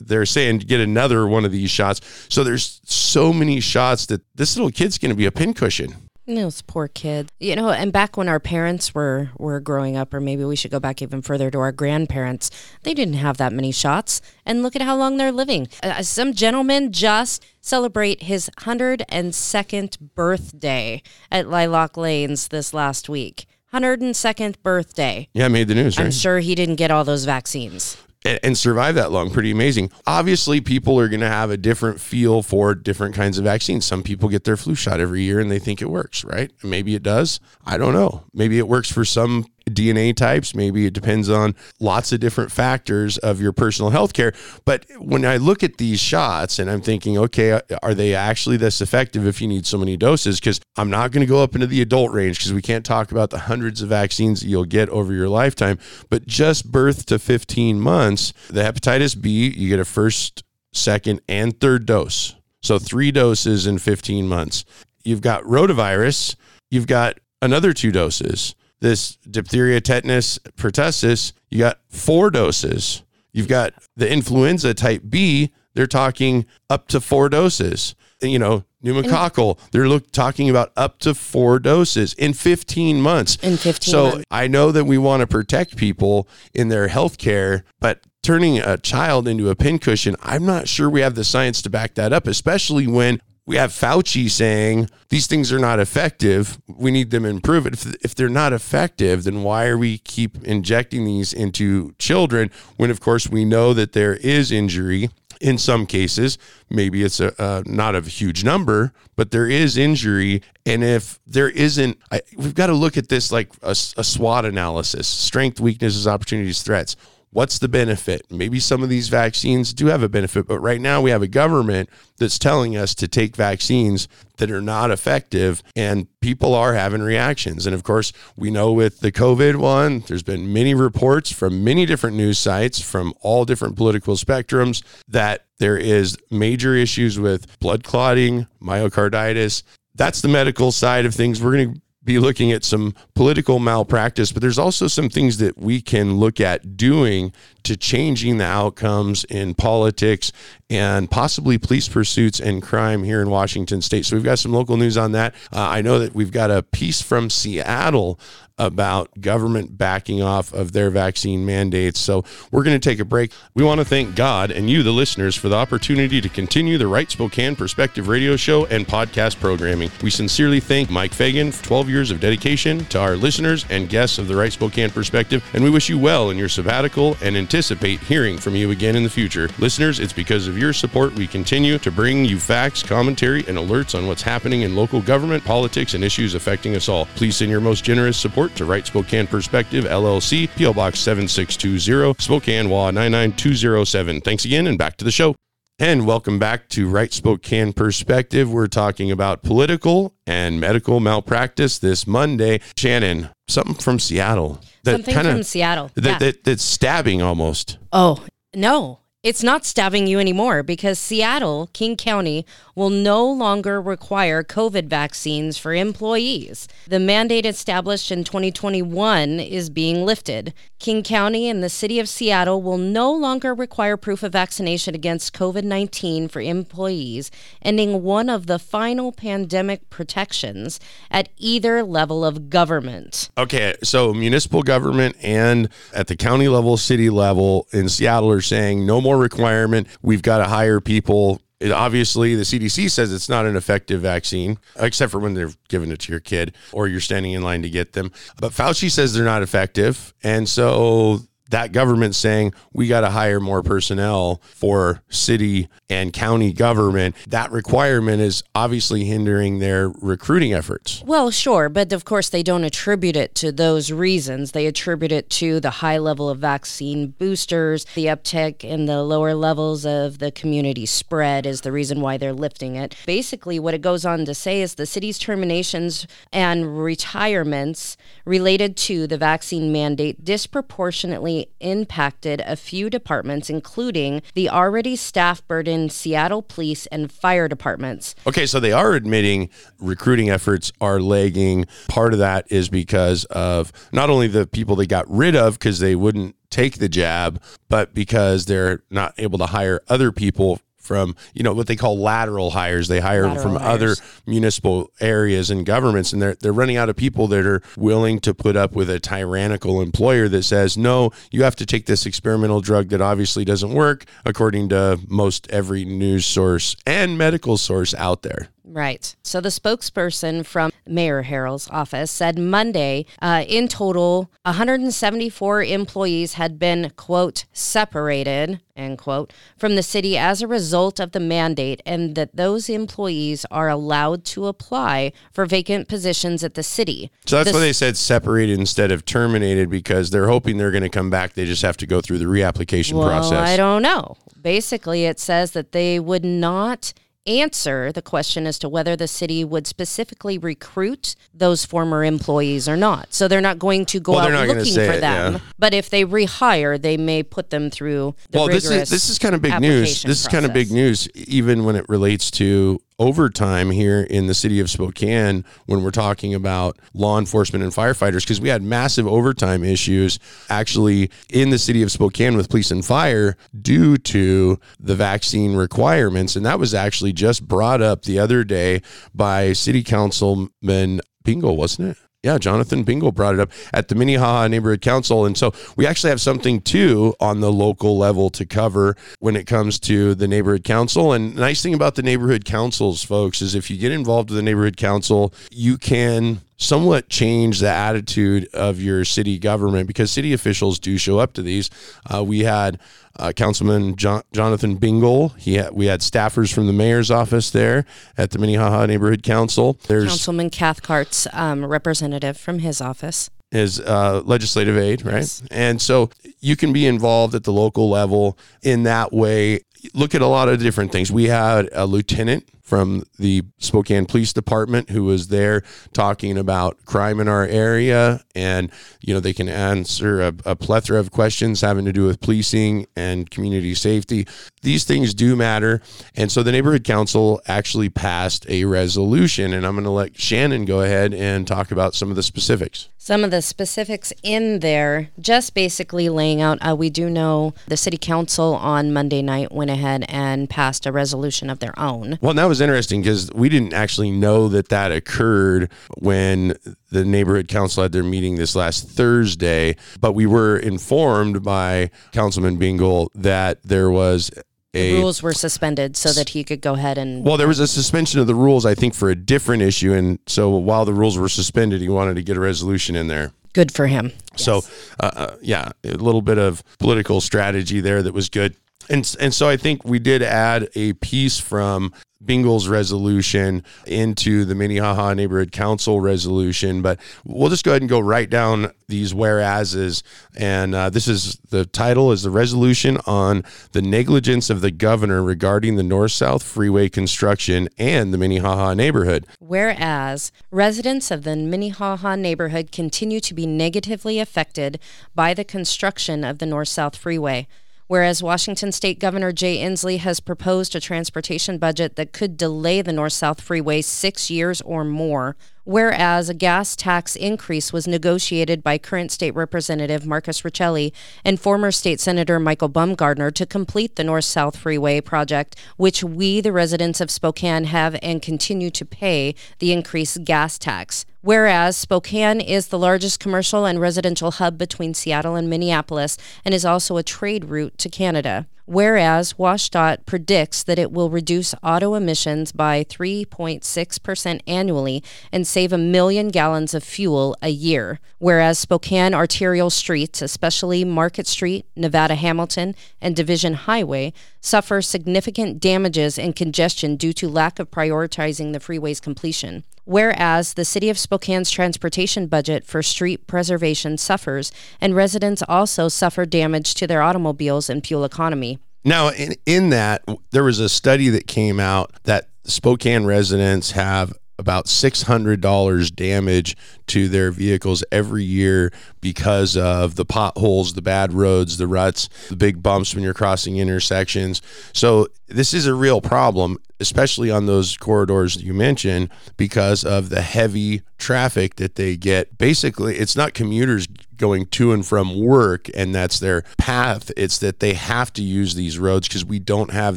They're 0.00 0.26
saying 0.26 0.58
get 0.60 0.80
another 0.80 1.26
one 1.26 1.44
of 1.44 1.52
these 1.52 1.70
shots. 1.70 2.00
So 2.28 2.42
there's 2.42 2.80
so 2.84 3.32
many 3.32 3.60
shots 3.60 4.06
that 4.06 4.22
this 4.34 4.56
little 4.56 4.70
kid's 4.70 4.98
going 4.98 5.10
to 5.10 5.16
be 5.16 5.26
a 5.26 5.32
pincushion. 5.32 5.94
Those 6.34 6.62
poor 6.62 6.88
kids. 6.88 7.30
You 7.38 7.56
know, 7.56 7.70
and 7.70 7.92
back 7.92 8.16
when 8.16 8.28
our 8.28 8.40
parents 8.40 8.94
were 8.94 9.30
were 9.38 9.60
growing 9.60 9.96
up, 9.96 10.12
or 10.14 10.20
maybe 10.20 10.44
we 10.44 10.56
should 10.56 10.70
go 10.70 10.80
back 10.80 11.02
even 11.02 11.22
further 11.22 11.50
to 11.50 11.58
our 11.58 11.72
grandparents, 11.72 12.50
they 12.82 12.94
didn't 12.94 13.14
have 13.14 13.36
that 13.36 13.52
many 13.52 13.72
shots. 13.72 14.20
And 14.44 14.62
look 14.62 14.76
at 14.76 14.82
how 14.82 14.96
long 14.96 15.16
they're 15.16 15.32
living. 15.32 15.68
Uh, 15.82 16.02
some 16.02 16.32
gentleman 16.32 16.92
just 16.92 17.44
celebrate 17.60 18.22
his 18.24 18.50
102nd 18.58 19.98
birthday 20.14 21.02
at 21.30 21.48
Lilac 21.48 21.96
Lanes 21.96 22.48
this 22.48 22.74
last 22.74 23.08
week. 23.08 23.46
102nd 23.72 24.56
birthday. 24.62 25.28
Yeah, 25.32 25.48
made 25.48 25.68
the 25.68 25.74
news, 25.74 25.96
right? 25.96 26.04
I'm 26.04 26.10
sure 26.10 26.40
he 26.40 26.54
didn't 26.54 26.76
get 26.76 26.90
all 26.90 27.04
those 27.04 27.24
vaccines 27.24 27.96
and 28.24 28.56
survive 28.56 28.94
that 28.94 29.10
long. 29.10 29.30
Pretty 29.30 29.50
amazing. 29.50 29.90
Obviously, 30.06 30.60
people 30.60 30.98
are 30.98 31.08
going 31.08 31.20
to 31.20 31.28
have 31.28 31.50
a 31.50 31.56
different 31.56 32.00
feel 32.00 32.42
for 32.42 32.74
different 32.74 33.14
kinds 33.14 33.38
of 33.38 33.44
vaccines. 33.44 33.84
Some 33.84 34.02
people 34.02 34.28
get 34.28 34.44
their 34.44 34.56
flu 34.56 34.74
shot 34.74 35.00
every 35.00 35.22
year 35.22 35.40
and 35.40 35.50
they 35.50 35.58
think 35.58 35.82
it 35.82 35.90
works, 35.90 36.24
right? 36.24 36.52
Maybe 36.62 36.94
it 36.94 37.02
does. 37.02 37.40
I 37.66 37.78
don't 37.78 37.92
know. 37.92 38.24
Maybe 38.32 38.58
it 38.58 38.68
works 38.68 38.90
for 38.90 39.04
some 39.04 39.46
DNA 39.70 40.14
types. 40.14 40.54
Maybe 40.54 40.86
it 40.86 40.92
depends 40.92 41.28
on 41.28 41.54
lots 41.80 42.12
of 42.12 42.20
different 42.20 42.52
factors 42.52 43.18
of 43.18 43.40
your 43.40 43.52
personal 43.52 43.90
health 43.90 44.12
care. 44.12 44.32
But 44.64 44.86
when 44.98 45.24
I 45.24 45.36
look 45.36 45.62
at 45.62 45.78
these 45.78 46.00
shots 46.00 46.58
and 46.58 46.70
I'm 46.70 46.80
thinking, 46.80 47.18
okay, 47.18 47.60
are 47.82 47.94
they 47.94 48.14
actually 48.14 48.56
this 48.56 48.80
effective 48.80 49.26
if 49.26 49.40
you 49.40 49.48
need 49.48 49.66
so 49.66 49.78
many 49.78 49.96
doses? 49.96 50.40
Because 50.40 50.60
I'm 50.76 50.90
not 50.90 51.12
going 51.12 51.26
to 51.26 51.30
go 51.30 51.42
up 51.42 51.54
into 51.54 51.66
the 51.66 51.82
adult 51.82 52.12
range 52.12 52.38
because 52.38 52.52
we 52.52 52.62
can't 52.62 52.84
talk 52.84 53.12
about 53.12 53.30
the 53.30 53.40
hundreds 53.40 53.82
of 53.82 53.88
vaccines 53.88 54.40
that 54.40 54.48
you'll 54.48 54.64
get 54.64 54.88
over 54.88 55.12
your 55.12 55.28
lifetime. 55.28 55.78
But 56.10 56.26
just 56.26 56.70
birth 56.70 57.06
to 57.06 57.18
15 57.18 57.80
months, 57.80 58.32
the 58.48 58.62
hepatitis 58.62 59.20
B, 59.20 59.48
you 59.48 59.68
get 59.68 59.80
a 59.80 59.84
first, 59.84 60.42
second, 60.72 61.20
and 61.28 61.58
third 61.58 61.86
dose. 61.86 62.34
So 62.62 62.78
three 62.78 63.10
doses 63.10 63.66
in 63.66 63.78
15 63.78 64.28
months. 64.28 64.64
You've 65.04 65.20
got 65.20 65.42
rotavirus, 65.42 66.36
you've 66.70 66.86
got 66.86 67.18
another 67.40 67.72
two 67.72 67.90
doses 67.90 68.54
this 68.82 69.16
diphtheria, 69.30 69.80
tetanus, 69.80 70.38
pertussis, 70.56 71.32
you 71.48 71.60
got 71.60 71.78
four 71.88 72.30
doses. 72.30 73.04
You've 73.32 73.48
got 73.48 73.72
the 73.96 74.10
influenza 74.10 74.74
type 74.74 75.04
B, 75.08 75.52
they're 75.74 75.86
talking 75.86 76.44
up 76.68 76.88
to 76.88 77.00
four 77.00 77.28
doses. 77.28 77.94
You 78.20 78.38
know, 78.38 78.64
pneumococcal, 78.84 79.58
they're 79.70 79.88
look, 79.88 80.10
talking 80.10 80.50
about 80.50 80.72
up 80.76 80.98
to 81.00 81.14
four 81.14 81.60
doses 81.60 82.12
in 82.14 82.34
15 82.34 83.00
months. 83.00 83.36
In 83.36 83.56
15 83.56 83.92
so 83.92 84.10
months. 84.10 84.24
I 84.30 84.48
know 84.48 84.72
that 84.72 84.84
we 84.84 84.98
want 84.98 85.20
to 85.20 85.26
protect 85.26 85.76
people 85.76 86.28
in 86.52 86.68
their 86.68 86.88
health 86.88 87.18
care, 87.18 87.64
but 87.80 88.00
turning 88.22 88.58
a 88.58 88.76
child 88.76 89.26
into 89.28 89.48
a 89.48 89.56
pincushion, 89.56 90.16
I'm 90.22 90.44
not 90.44 90.68
sure 90.68 90.90
we 90.90 91.00
have 91.00 91.14
the 91.14 91.24
science 91.24 91.62
to 91.62 91.70
back 91.70 91.94
that 91.94 92.12
up, 92.12 92.26
especially 92.26 92.86
when 92.86 93.20
we 93.46 93.56
have 93.56 93.72
Fauci 93.72 94.30
saying 94.30 94.88
these 95.08 95.26
things 95.26 95.52
are 95.52 95.58
not 95.58 95.80
effective. 95.80 96.58
We 96.68 96.90
need 96.90 97.10
them 97.10 97.24
improve 97.24 97.66
it. 97.66 97.74
If, 97.74 97.94
if 97.96 98.14
they're 98.14 98.28
not 98.28 98.52
effective, 98.52 99.24
then 99.24 99.42
why 99.42 99.66
are 99.66 99.78
we 99.78 99.98
keep 99.98 100.42
injecting 100.44 101.04
these 101.04 101.32
into 101.32 101.92
children 101.98 102.50
when, 102.76 102.90
of 102.90 103.00
course, 103.00 103.28
we 103.28 103.44
know 103.44 103.74
that 103.74 103.92
there 103.92 104.14
is 104.14 104.52
injury 104.52 105.10
in 105.40 105.58
some 105.58 105.86
cases. 105.86 106.38
Maybe 106.70 107.02
it's 107.02 107.18
a 107.18 107.64
not 107.66 107.96
a 107.96 108.00
huge 108.00 108.44
number, 108.44 108.92
but 109.16 109.32
there 109.32 109.48
is 109.48 109.76
injury. 109.76 110.42
And 110.64 110.84
if 110.84 111.18
there 111.26 111.48
isn't, 111.48 111.98
I, 112.12 112.20
we've 112.36 112.54
got 112.54 112.68
to 112.68 112.74
look 112.74 112.96
at 112.96 113.08
this 113.08 113.32
like 113.32 113.50
a, 113.60 113.70
a 113.70 114.04
SWOT 114.04 114.44
analysis: 114.44 115.08
strength, 115.08 115.58
weaknesses, 115.58 116.06
opportunities, 116.06 116.62
threats 116.62 116.96
What's 117.32 117.58
the 117.58 117.68
benefit? 117.68 118.26
Maybe 118.30 118.60
some 118.60 118.82
of 118.82 118.90
these 118.90 119.08
vaccines 119.08 119.72
do 119.72 119.86
have 119.86 120.02
a 120.02 120.08
benefit, 120.08 120.46
but 120.46 120.58
right 120.58 120.80
now 120.80 121.00
we 121.00 121.10
have 121.10 121.22
a 121.22 121.26
government 121.26 121.88
that's 122.18 122.38
telling 122.38 122.76
us 122.76 122.94
to 122.96 123.08
take 123.08 123.36
vaccines 123.36 124.06
that 124.36 124.50
are 124.50 124.60
not 124.60 124.90
effective 124.90 125.62
and 125.74 126.08
people 126.20 126.54
are 126.54 126.74
having 126.74 127.00
reactions. 127.00 127.64
And 127.64 127.74
of 127.74 127.84
course, 127.84 128.12
we 128.36 128.50
know 128.50 128.70
with 128.72 129.00
the 129.00 129.10
COVID 129.10 129.56
one, 129.56 130.00
there's 130.00 130.22
been 130.22 130.52
many 130.52 130.74
reports 130.74 131.32
from 131.32 131.64
many 131.64 131.86
different 131.86 132.18
news 132.18 132.38
sites 132.38 132.82
from 132.82 133.14
all 133.22 133.46
different 133.46 133.76
political 133.76 134.16
spectrums 134.16 134.82
that 135.08 135.46
there 135.58 135.78
is 135.78 136.18
major 136.30 136.74
issues 136.74 137.18
with 137.18 137.58
blood 137.60 137.82
clotting, 137.82 138.46
myocarditis. 138.60 139.62
That's 139.94 140.20
the 140.20 140.28
medical 140.28 140.70
side 140.70 141.06
of 141.06 141.14
things. 141.14 141.42
We're 141.42 141.52
going 141.52 141.74
to 141.74 141.80
be 142.04 142.18
looking 142.18 142.50
at 142.50 142.64
some 142.64 142.94
political 143.14 143.58
malpractice, 143.58 144.32
but 144.32 144.42
there's 144.42 144.58
also 144.58 144.88
some 144.88 145.08
things 145.08 145.38
that 145.38 145.58
we 145.58 145.80
can 145.80 146.16
look 146.16 146.40
at 146.40 146.76
doing 146.76 147.32
to 147.62 147.76
changing 147.76 148.38
the 148.38 148.44
outcomes 148.44 149.24
in 149.24 149.54
politics 149.54 150.32
and 150.68 151.10
possibly 151.10 151.58
police 151.58 151.88
pursuits 151.88 152.40
and 152.40 152.62
crime 152.62 153.04
here 153.04 153.22
in 153.22 153.30
Washington 153.30 153.80
state. 153.80 154.04
So 154.04 154.16
we've 154.16 154.24
got 154.24 154.38
some 154.38 154.52
local 154.52 154.76
news 154.76 154.96
on 154.96 155.12
that. 155.12 155.34
Uh, 155.52 155.60
I 155.60 155.80
know 155.82 156.00
that 156.00 156.14
we've 156.14 156.32
got 156.32 156.50
a 156.50 156.62
piece 156.62 157.00
from 157.00 157.30
Seattle 157.30 158.18
about 158.58 159.20
government 159.20 159.76
backing 159.76 160.22
off 160.22 160.52
of 160.52 160.72
their 160.72 160.90
vaccine 160.90 161.44
mandates. 161.44 162.00
So 162.00 162.24
we're 162.50 162.64
going 162.64 162.78
to 162.78 162.88
take 162.88 163.00
a 163.00 163.04
break. 163.04 163.32
We 163.54 163.64
want 163.64 163.80
to 163.80 163.84
thank 163.84 164.14
God 164.14 164.50
and 164.50 164.68
you, 164.68 164.82
the 164.82 164.92
listeners, 164.92 165.34
for 165.36 165.48
the 165.48 165.56
opportunity 165.56 166.20
to 166.20 166.28
continue 166.28 166.78
the 166.78 166.86
Right 166.86 167.10
Spokane 167.10 167.56
Perspective 167.56 168.08
radio 168.08 168.36
show 168.36 168.66
and 168.66 168.86
podcast 168.86 169.40
programming. 169.40 169.90
We 170.02 170.10
sincerely 170.10 170.60
thank 170.60 170.90
Mike 170.90 171.12
Fagan 171.12 171.52
for 171.52 171.64
12 171.64 171.88
years 171.88 172.10
of 172.10 172.20
dedication 172.20 172.84
to 172.86 173.00
our 173.00 173.16
listeners 173.16 173.64
and 173.70 173.88
guests 173.88 174.18
of 174.18 174.28
the 174.28 174.36
Right 174.36 174.52
Spokane 174.52 174.90
Perspective, 174.90 175.44
and 175.54 175.62
we 175.62 175.70
wish 175.70 175.88
you 175.88 175.98
well 175.98 176.30
in 176.30 176.36
your 176.36 176.48
sabbatical 176.48 177.16
and 177.22 177.36
anticipate 177.36 178.00
hearing 178.00 178.38
from 178.38 178.56
you 178.56 178.70
again 178.70 178.96
in 178.96 179.02
the 179.02 179.10
future. 179.10 179.48
Listeners, 179.58 180.00
it's 180.00 180.12
because 180.12 180.46
of 180.46 180.58
your 180.58 180.72
support 180.72 181.14
we 181.14 181.26
continue 181.26 181.78
to 181.78 181.90
bring 181.90 182.24
you 182.24 182.38
facts, 182.38 182.82
commentary, 182.82 183.40
and 183.46 183.56
alerts 183.56 183.96
on 183.96 184.06
what's 184.06 184.22
happening 184.22 184.62
in 184.62 184.74
local 184.74 185.00
government, 185.00 185.44
politics, 185.44 185.94
and 185.94 186.02
issues 186.02 186.34
affecting 186.34 186.74
us 186.74 186.88
all. 186.88 187.06
Please 187.14 187.36
send 187.36 187.50
your 187.50 187.60
most 187.60 187.84
generous 187.84 188.16
support 188.16 188.41
to 188.48 188.64
Right 188.64 188.86
Spokane 188.86 189.26
Perspective 189.26 189.84
LLC, 189.84 190.48
PO 190.56 190.72
Box 190.72 190.98
7620, 191.00 192.22
Spokane, 192.22 192.68
WA 192.68 192.90
99207. 192.90 194.20
Thanks 194.20 194.44
again, 194.44 194.66
and 194.66 194.76
back 194.78 194.96
to 194.96 195.04
the 195.04 195.10
show. 195.10 195.34
And 195.78 196.06
welcome 196.06 196.38
back 196.38 196.68
to 196.70 196.88
Right 196.88 197.12
Spokane 197.12 197.72
Perspective. 197.72 198.52
We're 198.52 198.68
talking 198.68 199.10
about 199.10 199.42
political 199.42 200.14
and 200.26 200.60
medical 200.60 201.00
malpractice 201.00 201.78
this 201.78 202.06
Monday. 202.06 202.60
Shannon, 202.76 203.30
something 203.48 203.74
from 203.74 203.98
Seattle. 203.98 204.60
That 204.84 204.92
something 204.92 205.14
kinda, 205.14 205.32
from 205.32 205.42
Seattle. 205.42 205.90
That, 205.94 206.04
yeah. 206.04 206.18
that, 206.18 206.44
that's 206.44 206.62
stabbing 206.62 207.22
almost. 207.22 207.78
Oh, 207.92 208.24
no. 208.54 209.00
It's 209.22 209.42
not 209.44 209.64
stabbing 209.64 210.08
you 210.08 210.18
anymore 210.18 210.64
because 210.64 210.98
Seattle, 210.98 211.70
King 211.72 211.96
County, 211.96 212.44
will 212.74 212.90
no 212.90 213.24
longer 213.24 213.80
require 213.80 214.42
COVID 214.42 214.86
vaccines 214.86 215.56
for 215.56 215.72
employees. 215.72 216.66
The 216.88 216.98
mandate 216.98 217.46
established 217.46 218.10
in 218.10 218.24
2021 218.24 219.38
is 219.38 219.70
being 219.70 220.04
lifted. 220.04 220.52
King 220.80 221.04
County 221.04 221.48
and 221.48 221.62
the 221.62 221.68
city 221.68 222.00
of 222.00 222.08
Seattle 222.08 222.60
will 222.60 222.78
no 222.78 223.12
longer 223.12 223.54
require 223.54 223.96
proof 223.96 224.24
of 224.24 224.32
vaccination 224.32 224.96
against 224.96 225.32
COVID 225.32 225.62
19 225.62 226.26
for 226.26 226.40
employees, 226.40 227.30
ending 227.62 228.02
one 228.02 228.28
of 228.28 228.48
the 228.48 228.58
final 228.58 229.12
pandemic 229.12 229.88
protections 229.88 230.80
at 231.12 231.28
either 231.36 231.84
level 231.84 232.24
of 232.24 232.50
government. 232.50 233.30
Okay, 233.38 233.76
so 233.84 234.12
municipal 234.12 234.64
government 234.64 235.14
and 235.22 235.68
at 235.94 236.08
the 236.08 236.16
county 236.16 236.48
level, 236.48 236.76
city 236.76 237.08
level 237.08 237.68
in 237.70 237.88
Seattle 237.88 238.30
are 238.32 238.40
saying 238.40 238.84
no 238.84 239.00
more 239.00 239.11
requirement. 239.16 239.88
We've 240.02 240.22
got 240.22 240.38
to 240.38 240.44
hire 240.44 240.80
people 240.80 241.40
it, 241.62 241.70
obviously, 241.70 242.34
the 242.34 242.42
CDC 242.42 242.90
says 242.90 243.12
it's 243.12 243.28
not 243.28 243.46
an 243.46 243.54
effective 243.54 244.00
vaccine, 244.00 244.58
except 244.80 245.12
for 245.12 245.20
when 245.20 245.34
they're 245.34 245.52
giving 245.68 245.92
it 245.92 246.00
to 246.00 246.12
your 246.12 246.18
kid 246.18 246.56
or 246.72 246.88
you're 246.88 246.98
standing 246.98 247.32
in 247.32 247.42
line 247.42 247.62
to 247.62 247.70
get 247.70 247.92
them. 247.92 248.10
But 248.40 248.50
Fauci 248.50 248.90
says 248.90 249.14
they're 249.14 249.24
not 249.24 249.42
effective. 249.42 250.12
And 250.24 250.48
so 250.48 251.20
that 251.52 251.72
government 251.72 252.14
saying 252.14 252.52
we 252.72 252.88
got 252.88 253.02
to 253.02 253.10
hire 253.10 253.38
more 253.38 253.62
personnel 253.62 254.40
for 254.42 255.02
city 255.08 255.68
and 255.88 256.12
county 256.12 256.52
government, 256.52 257.14
that 257.28 257.52
requirement 257.52 258.20
is 258.22 258.42
obviously 258.54 259.04
hindering 259.04 259.58
their 259.58 259.90
recruiting 260.00 260.54
efforts. 260.54 261.02
Well, 261.06 261.30
sure, 261.30 261.68
but 261.68 261.92
of 261.92 262.04
course 262.04 262.30
they 262.30 262.42
don't 262.42 262.64
attribute 262.64 263.16
it 263.16 263.34
to 263.36 263.52
those 263.52 263.92
reasons. 263.92 264.52
They 264.52 264.66
attribute 264.66 265.12
it 265.12 265.28
to 265.30 265.60
the 265.60 265.70
high 265.70 265.98
level 265.98 266.30
of 266.30 266.38
vaccine 266.38 267.08
boosters, 267.08 267.84
the 267.94 268.06
uptick 268.06 268.64
in 268.64 268.86
the 268.86 269.02
lower 269.02 269.34
levels 269.34 269.84
of 269.84 270.18
the 270.18 270.32
community 270.32 270.86
spread 270.86 271.44
is 271.44 271.60
the 271.60 271.72
reason 271.72 272.00
why 272.00 272.16
they're 272.16 272.32
lifting 272.32 272.76
it. 272.76 272.96
Basically, 273.04 273.58
what 273.58 273.74
it 273.74 273.82
goes 273.82 274.06
on 274.06 274.24
to 274.24 274.34
say 274.34 274.62
is 274.62 274.74
the 274.74 274.86
city's 274.86 275.18
terminations 275.18 276.06
and 276.32 276.82
retirements 276.82 277.98
related 278.24 278.76
to 278.78 279.06
the 279.06 279.18
vaccine 279.18 279.70
mandate 279.70 280.24
disproportionately 280.24 281.41
impacted 281.60 282.42
a 282.46 282.56
few 282.56 282.90
departments, 282.90 283.50
including 283.50 284.22
the 284.34 284.48
already 284.48 284.96
staff 284.96 285.46
burdened 285.46 285.92
Seattle 285.92 286.42
police 286.42 286.86
and 286.86 287.10
fire 287.10 287.48
departments. 287.48 288.14
Okay, 288.26 288.46
so 288.46 288.60
they 288.60 288.72
are 288.72 288.92
admitting 288.92 289.50
recruiting 289.78 290.30
efforts 290.30 290.72
are 290.80 291.00
lagging. 291.00 291.66
Part 291.88 292.12
of 292.12 292.18
that 292.18 292.50
is 292.50 292.68
because 292.68 293.24
of 293.26 293.72
not 293.92 294.10
only 294.10 294.28
the 294.28 294.46
people 294.46 294.76
they 294.76 294.86
got 294.86 295.08
rid 295.10 295.36
of 295.36 295.58
because 295.58 295.78
they 295.78 295.94
wouldn't 295.94 296.36
take 296.50 296.78
the 296.78 296.88
jab, 296.88 297.42
but 297.68 297.94
because 297.94 298.44
they're 298.44 298.82
not 298.90 299.14
able 299.18 299.38
to 299.38 299.46
hire 299.46 299.80
other 299.88 300.12
people 300.12 300.60
from 300.82 301.16
you 301.32 301.42
know 301.42 301.54
what 301.54 301.66
they 301.66 301.76
call 301.76 301.98
lateral 301.98 302.50
hires. 302.50 302.88
They 302.88 303.00
hire 303.00 303.26
lateral 303.26 303.42
from 303.42 303.56
hires. 303.56 303.74
other 303.74 303.94
municipal 304.26 304.90
areas 305.00 305.50
and 305.50 305.64
governments, 305.64 306.12
and 306.12 306.20
they're 306.20 306.34
they're 306.34 306.52
running 306.52 306.76
out 306.76 306.88
of 306.88 306.96
people 306.96 307.28
that 307.28 307.46
are 307.46 307.62
willing 307.76 308.20
to 308.20 308.34
put 308.34 308.56
up 308.56 308.72
with 308.72 308.90
a 308.90 309.00
tyrannical 309.00 309.80
employer 309.80 310.28
that 310.28 310.42
says 310.42 310.76
no, 310.76 311.10
you 311.30 311.44
have 311.44 311.56
to 311.56 311.66
take 311.66 311.86
this 311.86 312.04
experimental 312.06 312.60
drug 312.60 312.88
that 312.88 313.00
obviously 313.00 313.44
doesn't 313.44 313.72
work 313.72 314.04
according 314.24 314.68
to 314.70 315.00
most 315.08 315.50
every 315.50 315.84
news 315.84 316.26
source 316.26 316.76
and 316.86 317.16
medical 317.16 317.56
source 317.56 317.94
out 317.94 318.22
there. 318.22 318.48
Right. 318.64 319.14
So 319.22 319.40
the 319.40 319.48
spokesperson 319.48 320.46
from 320.46 320.70
Mayor 320.86 321.24
Harrell's 321.24 321.68
office 321.70 322.10
said 322.10 322.38
Monday, 322.38 323.06
uh, 323.20 323.44
in 323.48 323.66
total, 323.66 324.30
174 324.44 325.64
employees 325.64 326.34
had 326.34 326.58
been, 326.58 326.92
quote, 326.96 327.44
separated, 327.52 328.60
end 328.76 328.98
quote, 328.98 329.32
from 329.56 329.74
the 329.74 329.82
city 329.82 330.16
as 330.16 330.42
a 330.42 330.46
result 330.46 331.00
of 331.00 331.10
the 331.10 331.20
mandate, 331.20 331.82
and 331.84 332.14
that 332.14 332.36
those 332.36 332.68
employees 332.68 333.44
are 333.50 333.68
allowed 333.68 334.24
to 334.26 334.46
apply 334.46 335.12
for 335.32 335.44
vacant 335.44 335.88
positions 335.88 336.44
at 336.44 336.54
the 336.54 336.62
city. 336.62 337.10
So 337.26 337.38
that's 337.38 337.50
the, 337.50 337.56
why 337.56 337.60
they 337.60 337.72
said 337.72 337.96
separated 337.96 338.58
instead 338.58 338.92
of 338.92 339.04
terminated 339.04 339.70
because 339.70 340.10
they're 340.10 340.28
hoping 340.28 340.58
they're 340.58 340.70
going 340.70 340.82
to 340.82 340.88
come 340.88 341.10
back. 341.10 341.32
They 341.32 341.46
just 341.46 341.62
have 341.62 341.76
to 341.78 341.86
go 341.86 342.00
through 342.00 342.18
the 342.18 342.26
reapplication 342.26 342.94
well, 342.94 343.08
process. 343.08 343.48
I 343.48 343.56
don't 343.56 343.82
know. 343.82 344.16
Basically, 344.40 345.04
it 345.04 345.18
says 345.18 345.50
that 345.52 345.72
they 345.72 345.98
would 345.98 346.24
not 346.24 346.92
answer 347.26 347.92
the 347.92 348.02
question 348.02 348.46
as 348.46 348.58
to 348.58 348.68
whether 348.68 348.96
the 348.96 349.08
city 349.08 349.44
would 349.44 349.66
specifically 349.66 350.38
recruit 350.38 351.14
those 351.32 351.64
former 351.64 352.04
employees 352.04 352.68
or 352.68 352.76
not. 352.76 353.14
So 353.14 353.28
they're 353.28 353.40
not 353.40 353.58
going 353.58 353.86
to 353.86 354.00
go 354.00 354.12
well, 354.12 354.34
out 354.34 354.48
looking 354.48 354.74
for 354.74 354.80
it, 354.80 355.00
them. 355.00 355.34
Yeah. 355.34 355.40
But 355.58 355.74
if 355.74 355.90
they 355.90 356.04
rehire, 356.04 356.80
they 356.80 356.96
may 356.96 357.22
put 357.22 357.50
them 357.50 357.70
through 357.70 358.14
the 358.30 358.38
well, 358.38 358.48
this 358.48 358.68
is 358.68 358.90
this 358.90 359.08
is 359.08 359.18
kind 359.18 359.34
of 359.34 359.42
big 359.42 359.60
news. 359.60 360.02
This 360.02 360.02
process. 360.02 360.20
is 360.20 360.28
kind 360.28 360.46
of 360.46 360.52
big 360.52 360.70
news, 360.70 361.08
even 361.14 361.64
when 361.64 361.76
it 361.76 361.88
relates 361.88 362.30
to 362.32 362.80
overtime 363.02 363.72
here 363.72 364.02
in 364.02 364.28
the 364.28 364.34
city 364.34 364.60
of 364.60 364.70
Spokane 364.70 365.44
when 365.66 365.82
we're 365.82 365.90
talking 365.90 366.34
about 366.34 366.78
law 366.94 367.18
enforcement 367.18 367.64
and 367.64 367.72
firefighters 367.72 368.20
because 368.20 368.40
we 368.40 368.48
had 368.48 368.62
massive 368.62 369.08
overtime 369.08 369.64
issues 369.64 370.20
actually 370.48 371.10
in 371.28 371.50
the 371.50 371.58
city 371.58 371.82
of 371.82 371.90
Spokane 371.90 372.36
with 372.36 372.48
police 372.48 372.70
and 372.70 372.84
fire 372.84 373.36
due 373.60 373.96
to 373.96 374.58
the 374.78 374.94
vaccine 374.94 375.54
requirements. 375.56 376.36
And 376.36 376.46
that 376.46 376.60
was 376.60 376.74
actually 376.74 377.12
just 377.12 377.48
brought 377.48 377.82
up 377.82 378.02
the 378.02 378.20
other 378.20 378.44
day 378.44 378.82
by 379.12 379.52
City 379.52 379.82
Councilman 379.82 381.00
Bingle, 381.24 381.56
wasn't 381.56 381.88
it? 381.90 381.96
Yeah, 382.22 382.38
Jonathan 382.38 382.84
Bingle 382.84 383.10
brought 383.10 383.34
it 383.34 383.40
up 383.40 383.50
at 383.72 383.88
the 383.88 383.96
Minnehaha 383.96 384.46
Neighborhood 384.46 384.80
Council. 384.80 385.26
And 385.26 385.36
so 385.36 385.52
we 385.74 385.88
actually 385.88 386.10
have 386.10 386.20
something 386.20 386.60
too 386.60 387.16
on 387.18 387.40
the 387.40 387.50
local 387.50 387.98
level 387.98 388.30
to 388.30 388.46
cover 388.46 388.96
when 389.18 389.34
it 389.34 389.48
comes 389.48 389.80
to 389.80 390.14
the 390.14 390.28
neighborhood 390.28 390.62
council. 390.62 391.12
And 391.12 391.34
nice 391.34 391.64
thing 391.64 391.74
about 391.74 391.96
the 391.96 392.02
neighborhood 392.02 392.44
councils, 392.44 393.02
folks, 393.02 393.42
is 393.42 393.56
if 393.56 393.72
you 393.72 393.76
get 393.76 393.90
involved 393.90 394.30
with 394.30 394.36
the 394.36 394.42
neighborhood 394.42 394.76
council, 394.76 395.34
you 395.50 395.76
can 395.76 396.42
somewhat 396.58 397.08
change 397.08 397.58
the 397.58 397.68
attitude 397.68 398.48
of 398.54 398.80
your 398.80 399.04
city 399.04 399.36
government 399.36 399.88
because 399.88 400.12
city 400.12 400.32
officials 400.32 400.78
do 400.78 400.98
show 400.98 401.18
up 401.18 401.32
to 401.32 401.42
these. 401.42 401.70
Uh, 402.08 402.22
we 402.22 402.44
had 402.44 402.78
uh, 403.16 403.32
Councilman 403.32 403.96
John, 403.96 404.22
Jonathan 404.32 404.76
Bingle. 404.76 405.30
He 405.30 405.54
had, 405.54 405.72
we 405.72 405.86
had 405.86 406.00
staffers 406.00 406.52
from 406.52 406.66
the 406.66 406.72
mayor's 406.72 407.10
office 407.10 407.50
there 407.50 407.84
at 408.16 408.30
the 408.30 408.38
Minnehaha 408.38 408.86
Neighborhood 408.86 409.22
Council. 409.22 409.78
There's 409.86 410.08
Councilman 410.08 410.50
Cathcart's 410.50 411.26
um, 411.32 411.64
representative 411.64 412.36
from 412.36 412.60
his 412.60 412.80
office. 412.80 413.30
His 413.50 413.80
uh, 413.80 414.22
legislative 414.24 414.78
aide, 414.78 415.04
right? 415.04 415.16
Yes. 415.16 415.42
And 415.50 415.80
so 415.80 416.08
you 416.40 416.56
can 416.56 416.72
be 416.72 416.86
involved 416.86 417.34
at 417.34 417.44
the 417.44 417.52
local 417.52 417.90
level 417.90 418.38
in 418.62 418.84
that 418.84 419.12
way. 419.12 419.60
Look 419.92 420.14
at 420.14 420.22
a 420.22 420.26
lot 420.26 420.48
of 420.48 420.58
different 420.58 420.90
things. 420.90 421.12
We 421.12 421.24
had 421.24 421.68
a 421.72 421.84
lieutenant 421.84 422.48
from 422.72 423.02
the 423.18 423.42
Spokane 423.58 424.06
Police 424.06 424.32
Department 424.32 424.88
who 424.88 425.04
was 425.04 425.28
there 425.28 425.62
talking 425.92 426.38
about 426.38 426.82
crime 426.86 427.20
in 427.20 427.28
our 427.28 427.44
area. 427.44 428.24
And, 428.34 428.72
you 429.02 429.12
know, 429.12 429.20
they 429.20 429.34
can 429.34 429.46
answer 429.46 430.22
a, 430.22 430.32
a, 430.46 430.56
plethora 430.56 430.98
of 430.98 431.10
questions 431.10 431.60
having 431.60 431.84
to 431.84 431.92
do 431.92 432.06
with 432.06 432.22
policing 432.22 432.86
and 432.96 433.28
community 433.28 433.74
safety. 433.74 434.26
These 434.62 434.84
things 434.84 435.12
do 435.12 435.36
matter. 435.36 435.82
And 436.14 436.32
so 436.32 436.42
the 436.42 436.50
neighborhood 436.50 436.84
council 436.84 437.42
actually 437.46 437.90
passed 437.90 438.46
a 438.48 438.64
resolution. 438.64 439.52
And 439.52 439.66
I'm 439.66 439.74
going 439.74 439.84
to 439.84 439.90
let 439.90 440.18
Shannon 440.18 440.64
go 440.64 440.80
ahead 440.80 441.12
and 441.12 441.46
talk 441.46 441.72
about 441.72 441.94
some 441.94 442.08
of 442.08 442.16
the 442.16 442.22
specifics. 442.22 442.88
Some 442.96 443.24
of 443.24 443.32
the 443.32 443.42
specifics 443.42 444.12
in 444.22 444.60
there, 444.60 445.10
just 445.18 445.54
basically 445.54 446.08
laying 446.08 446.40
out, 446.40 446.58
uh, 446.60 446.76
we 446.76 446.88
do 446.88 447.10
know 447.10 447.52
the 447.66 447.76
city 447.76 447.98
council 447.98 448.54
on 448.54 448.92
Monday 448.92 449.22
night 449.22 449.50
went 449.50 449.72
ahead 449.72 450.04
and 450.08 450.48
passed 450.48 450.86
a 450.86 450.92
resolution 450.92 451.50
of 451.50 451.58
their 451.58 451.76
own. 451.76 452.20
Well, 452.22 452.32
that 452.34 452.44
was 452.44 452.61
interesting 452.62 453.02
because 453.02 453.30
we 453.32 453.48
didn't 453.48 453.72
actually 453.72 454.10
know 454.10 454.48
that 454.48 454.68
that 454.68 454.92
occurred 454.92 455.70
when 455.98 456.54
the 456.90 457.04
neighborhood 457.04 457.48
council 457.48 457.82
had 457.82 457.92
their 457.92 458.02
meeting 458.02 458.36
this 458.36 458.54
last 458.56 458.88
Thursday, 458.88 459.76
but 460.00 460.12
we 460.12 460.26
were 460.26 460.56
informed 460.56 461.42
by 461.42 461.90
Councilman 462.12 462.56
Bingle 462.56 463.10
that 463.14 463.62
there 463.62 463.90
was 463.90 464.30
a, 464.74 464.94
rules 464.94 465.22
were 465.22 465.34
suspended 465.34 465.96
so 465.96 466.12
that 466.12 466.30
he 466.30 466.42
could 466.42 466.62
go 466.62 466.72
ahead 466.72 466.96
and 466.96 467.26
well 467.26 467.36
there 467.36 467.48
was 467.48 467.58
a 467.58 467.66
suspension 467.66 468.20
of 468.20 468.26
the 468.26 468.34
rules 468.34 468.64
i 468.64 468.74
think 468.74 468.94
for 468.94 469.10
a 469.10 469.14
different 469.14 469.62
issue 469.62 469.92
and 469.92 470.18
so 470.26 470.48
while 470.48 470.86
the 470.86 470.94
rules 470.94 471.18
were 471.18 471.28
suspended 471.28 471.82
he 471.82 471.90
wanted 471.90 472.14
to 472.14 472.22
get 472.22 472.36
a 472.36 472.40
resolution 472.40 472.96
in 472.96 473.06
there. 473.06 473.32
Good 473.52 473.72
for 473.72 473.86
him. 473.86 474.12
So 474.36 474.56
yes. 474.56 474.90
uh, 475.00 475.10
uh, 475.14 475.36
yeah 475.42 475.72
a 475.84 475.94
little 475.94 476.22
bit 476.22 476.38
of 476.38 476.62
political 476.78 477.20
strategy 477.20 477.80
there 477.80 478.02
that 478.02 478.14
was 478.14 478.28
good. 478.28 478.56
And 478.88 479.14
and 479.20 479.34
so 479.34 479.48
I 479.48 479.56
think 479.56 479.84
we 479.84 479.98
did 479.98 480.22
add 480.22 480.68
a 480.74 480.94
piece 480.94 481.38
from 481.38 481.92
Bingle's 482.24 482.68
resolution 482.68 483.64
into 483.86 484.44
the 484.44 484.54
Minnehaha 484.54 485.14
Neighborhood 485.14 485.52
Council 485.52 486.00
resolution, 486.00 486.82
but 486.82 487.00
we'll 487.24 487.50
just 487.50 487.64
go 487.64 487.72
ahead 487.72 487.82
and 487.82 487.88
go 487.88 488.00
right 488.00 488.28
down 488.28 488.72
these 488.88 489.14
whereases. 489.14 490.02
And 490.36 490.74
uh, 490.74 490.90
this 490.90 491.08
is 491.08 491.36
the 491.50 491.64
title 491.64 492.12
is 492.12 492.22
the 492.22 492.30
resolution 492.30 492.98
on 493.06 493.42
the 493.72 493.82
negligence 493.82 494.50
of 494.50 494.60
the 494.60 494.70
governor 494.70 495.22
regarding 495.22 495.76
the 495.76 495.82
North 495.82 496.12
South 496.12 496.42
Freeway 496.42 496.88
construction 496.88 497.68
and 497.78 498.12
the 498.12 498.18
Minnehaha 498.18 498.74
neighborhood. 498.74 499.26
Whereas 499.40 500.30
residents 500.50 501.10
of 501.10 501.24
the 501.24 501.36
Minnehaha 501.36 502.16
neighborhood 502.16 502.70
continue 502.72 503.20
to 503.20 503.34
be 503.34 503.46
negatively 503.46 504.18
affected 504.18 504.78
by 505.14 505.34
the 505.34 505.44
construction 505.44 506.24
of 506.24 506.38
the 506.38 506.46
North 506.46 506.68
South 506.68 506.96
Freeway. 506.96 507.48
Whereas 507.92 508.22
Washington 508.22 508.72
State 508.72 508.98
Governor 509.00 509.32
Jay 509.32 509.58
Inslee 509.58 509.98
has 509.98 510.18
proposed 510.18 510.74
a 510.74 510.80
transportation 510.80 511.58
budget 511.58 511.96
that 511.96 512.14
could 512.14 512.38
delay 512.38 512.80
the 512.80 512.90
North 512.90 513.12
South 513.12 513.38
Freeway 513.38 513.82
six 513.82 514.30
years 514.30 514.62
or 514.62 514.82
more. 514.82 515.36
Whereas 515.64 516.30
a 516.30 516.34
gas 516.34 516.74
tax 516.74 517.16
increase 517.16 517.70
was 517.70 517.86
negotiated 517.86 518.62
by 518.62 518.78
current 518.78 519.12
state 519.12 519.34
representative 519.34 520.06
Marcus 520.06 520.40
Riccelli 520.40 520.94
and 521.22 521.38
former 521.38 521.70
state 521.70 522.00
senator 522.00 522.40
Michael 522.40 522.70
Baumgartner 522.70 523.30
to 523.32 523.44
complete 523.44 523.96
the 523.96 524.04
North 524.04 524.24
South 524.24 524.56
Freeway 524.56 525.02
project, 525.02 525.54
which 525.76 526.02
we, 526.02 526.40
the 526.40 526.50
residents 526.50 526.98
of 526.98 527.10
Spokane, 527.10 527.64
have 527.64 527.98
and 528.02 528.22
continue 528.22 528.70
to 528.70 528.86
pay 528.86 529.34
the 529.58 529.70
increased 529.70 530.24
gas 530.24 530.56
tax. 530.56 531.04
Whereas 531.22 531.76
Spokane 531.76 532.40
is 532.40 532.66
the 532.66 532.78
largest 532.78 533.20
commercial 533.20 533.64
and 533.64 533.80
residential 533.80 534.32
hub 534.32 534.58
between 534.58 534.92
Seattle 534.92 535.36
and 535.36 535.48
Minneapolis 535.48 536.18
and 536.44 536.52
is 536.52 536.64
also 536.64 536.96
a 536.96 537.04
trade 537.04 537.44
route 537.44 537.78
to 537.78 537.88
Canada. 537.88 538.48
Whereas 538.64 539.34
WashDOT 539.34 540.06
predicts 540.06 540.62
that 540.62 540.78
it 540.78 540.92
will 540.92 541.10
reduce 541.10 541.54
auto 541.62 541.94
emissions 541.94 542.52
by 542.52 542.84
3.6% 542.84 544.40
annually 544.46 545.02
and 545.32 545.46
save 545.46 545.72
a 545.72 545.78
million 545.78 546.28
gallons 546.28 546.72
of 546.72 546.84
fuel 546.84 547.36
a 547.42 547.48
year. 547.48 548.00
Whereas 548.18 548.58
Spokane 548.58 549.14
arterial 549.14 549.70
streets, 549.70 550.22
especially 550.22 550.84
Market 550.84 551.26
Street, 551.26 551.66
Nevada 551.76 552.14
Hamilton, 552.14 552.74
and 553.00 553.14
Division 553.14 553.54
Highway, 553.54 554.12
suffer 554.42 554.82
significant 554.82 555.58
damages 555.60 556.18
and 556.18 556.36
congestion 556.36 556.96
due 556.96 557.14
to 557.14 557.28
lack 557.28 557.58
of 557.58 557.70
prioritizing 557.70 558.52
the 558.52 558.60
freeway's 558.60 559.00
completion. 559.00 559.64
Whereas 559.84 560.54
the 560.54 560.64
City 560.64 560.90
of 560.90 560.98
Spokane's 560.98 561.50
transportation 561.50 562.26
budget 562.26 562.64
for 562.66 562.82
street 562.82 563.26
preservation 563.26 563.96
suffers, 563.96 564.52
and 564.80 564.94
residents 564.94 565.42
also 565.48 565.88
suffer 565.88 566.26
damage 566.26 566.74
to 566.74 566.86
their 566.86 567.02
automobiles 567.02 567.70
and 567.70 567.84
fuel 567.84 568.04
economy. 568.04 568.58
Now, 568.84 569.08
in, 569.08 569.34
in 569.46 569.70
that, 569.70 570.04
there 570.32 570.44
was 570.44 570.58
a 570.58 570.68
study 570.68 571.08
that 571.08 571.26
came 571.26 571.58
out 571.58 571.92
that 572.04 572.28
Spokane 572.44 573.04
residents 573.04 573.72
have 573.72 574.12
about 574.38 574.66
$600 574.66 575.94
damage 575.94 576.56
to 576.88 577.08
their 577.08 577.30
vehicles 577.30 577.84
every 577.92 578.24
year 578.24 578.72
because 579.00 579.56
of 579.56 579.94
the 579.94 580.04
potholes, 580.04 580.74
the 580.74 580.82
bad 580.82 581.12
roads, 581.12 581.58
the 581.58 581.66
ruts, 581.66 582.08
the 582.28 582.36
big 582.36 582.62
bumps 582.62 582.94
when 582.94 583.04
you're 583.04 583.14
crossing 583.14 583.58
intersections. 583.58 584.42
So, 584.72 585.08
this 585.28 585.54
is 585.54 585.66
a 585.66 585.74
real 585.74 586.02
problem, 586.02 586.58
especially 586.82 587.30
on 587.30 587.46
those 587.46 587.76
corridors 587.78 588.36
you 588.42 588.52
mentioned, 588.52 589.08
because 589.38 589.84
of 589.84 590.10
the 590.10 590.20
heavy 590.20 590.82
traffic 590.98 591.56
that 591.56 591.76
they 591.76 591.96
get. 591.96 592.36
Basically, 592.36 592.96
it's 592.96 593.16
not 593.16 593.32
commuters 593.32 593.86
going 594.16 594.46
to 594.46 594.72
and 594.72 594.86
from 594.86 595.18
work 595.18 595.68
and 595.74 595.94
that's 595.94 596.18
their 596.18 596.42
path. 596.58 597.10
It's 597.16 597.38
that 597.38 597.60
they 597.60 597.74
have 597.74 598.12
to 598.12 598.22
use 598.22 598.54
these 598.54 598.78
roads 598.78 599.08
because 599.08 599.24
we 599.24 599.38
don't 599.38 599.72
have 599.72 599.96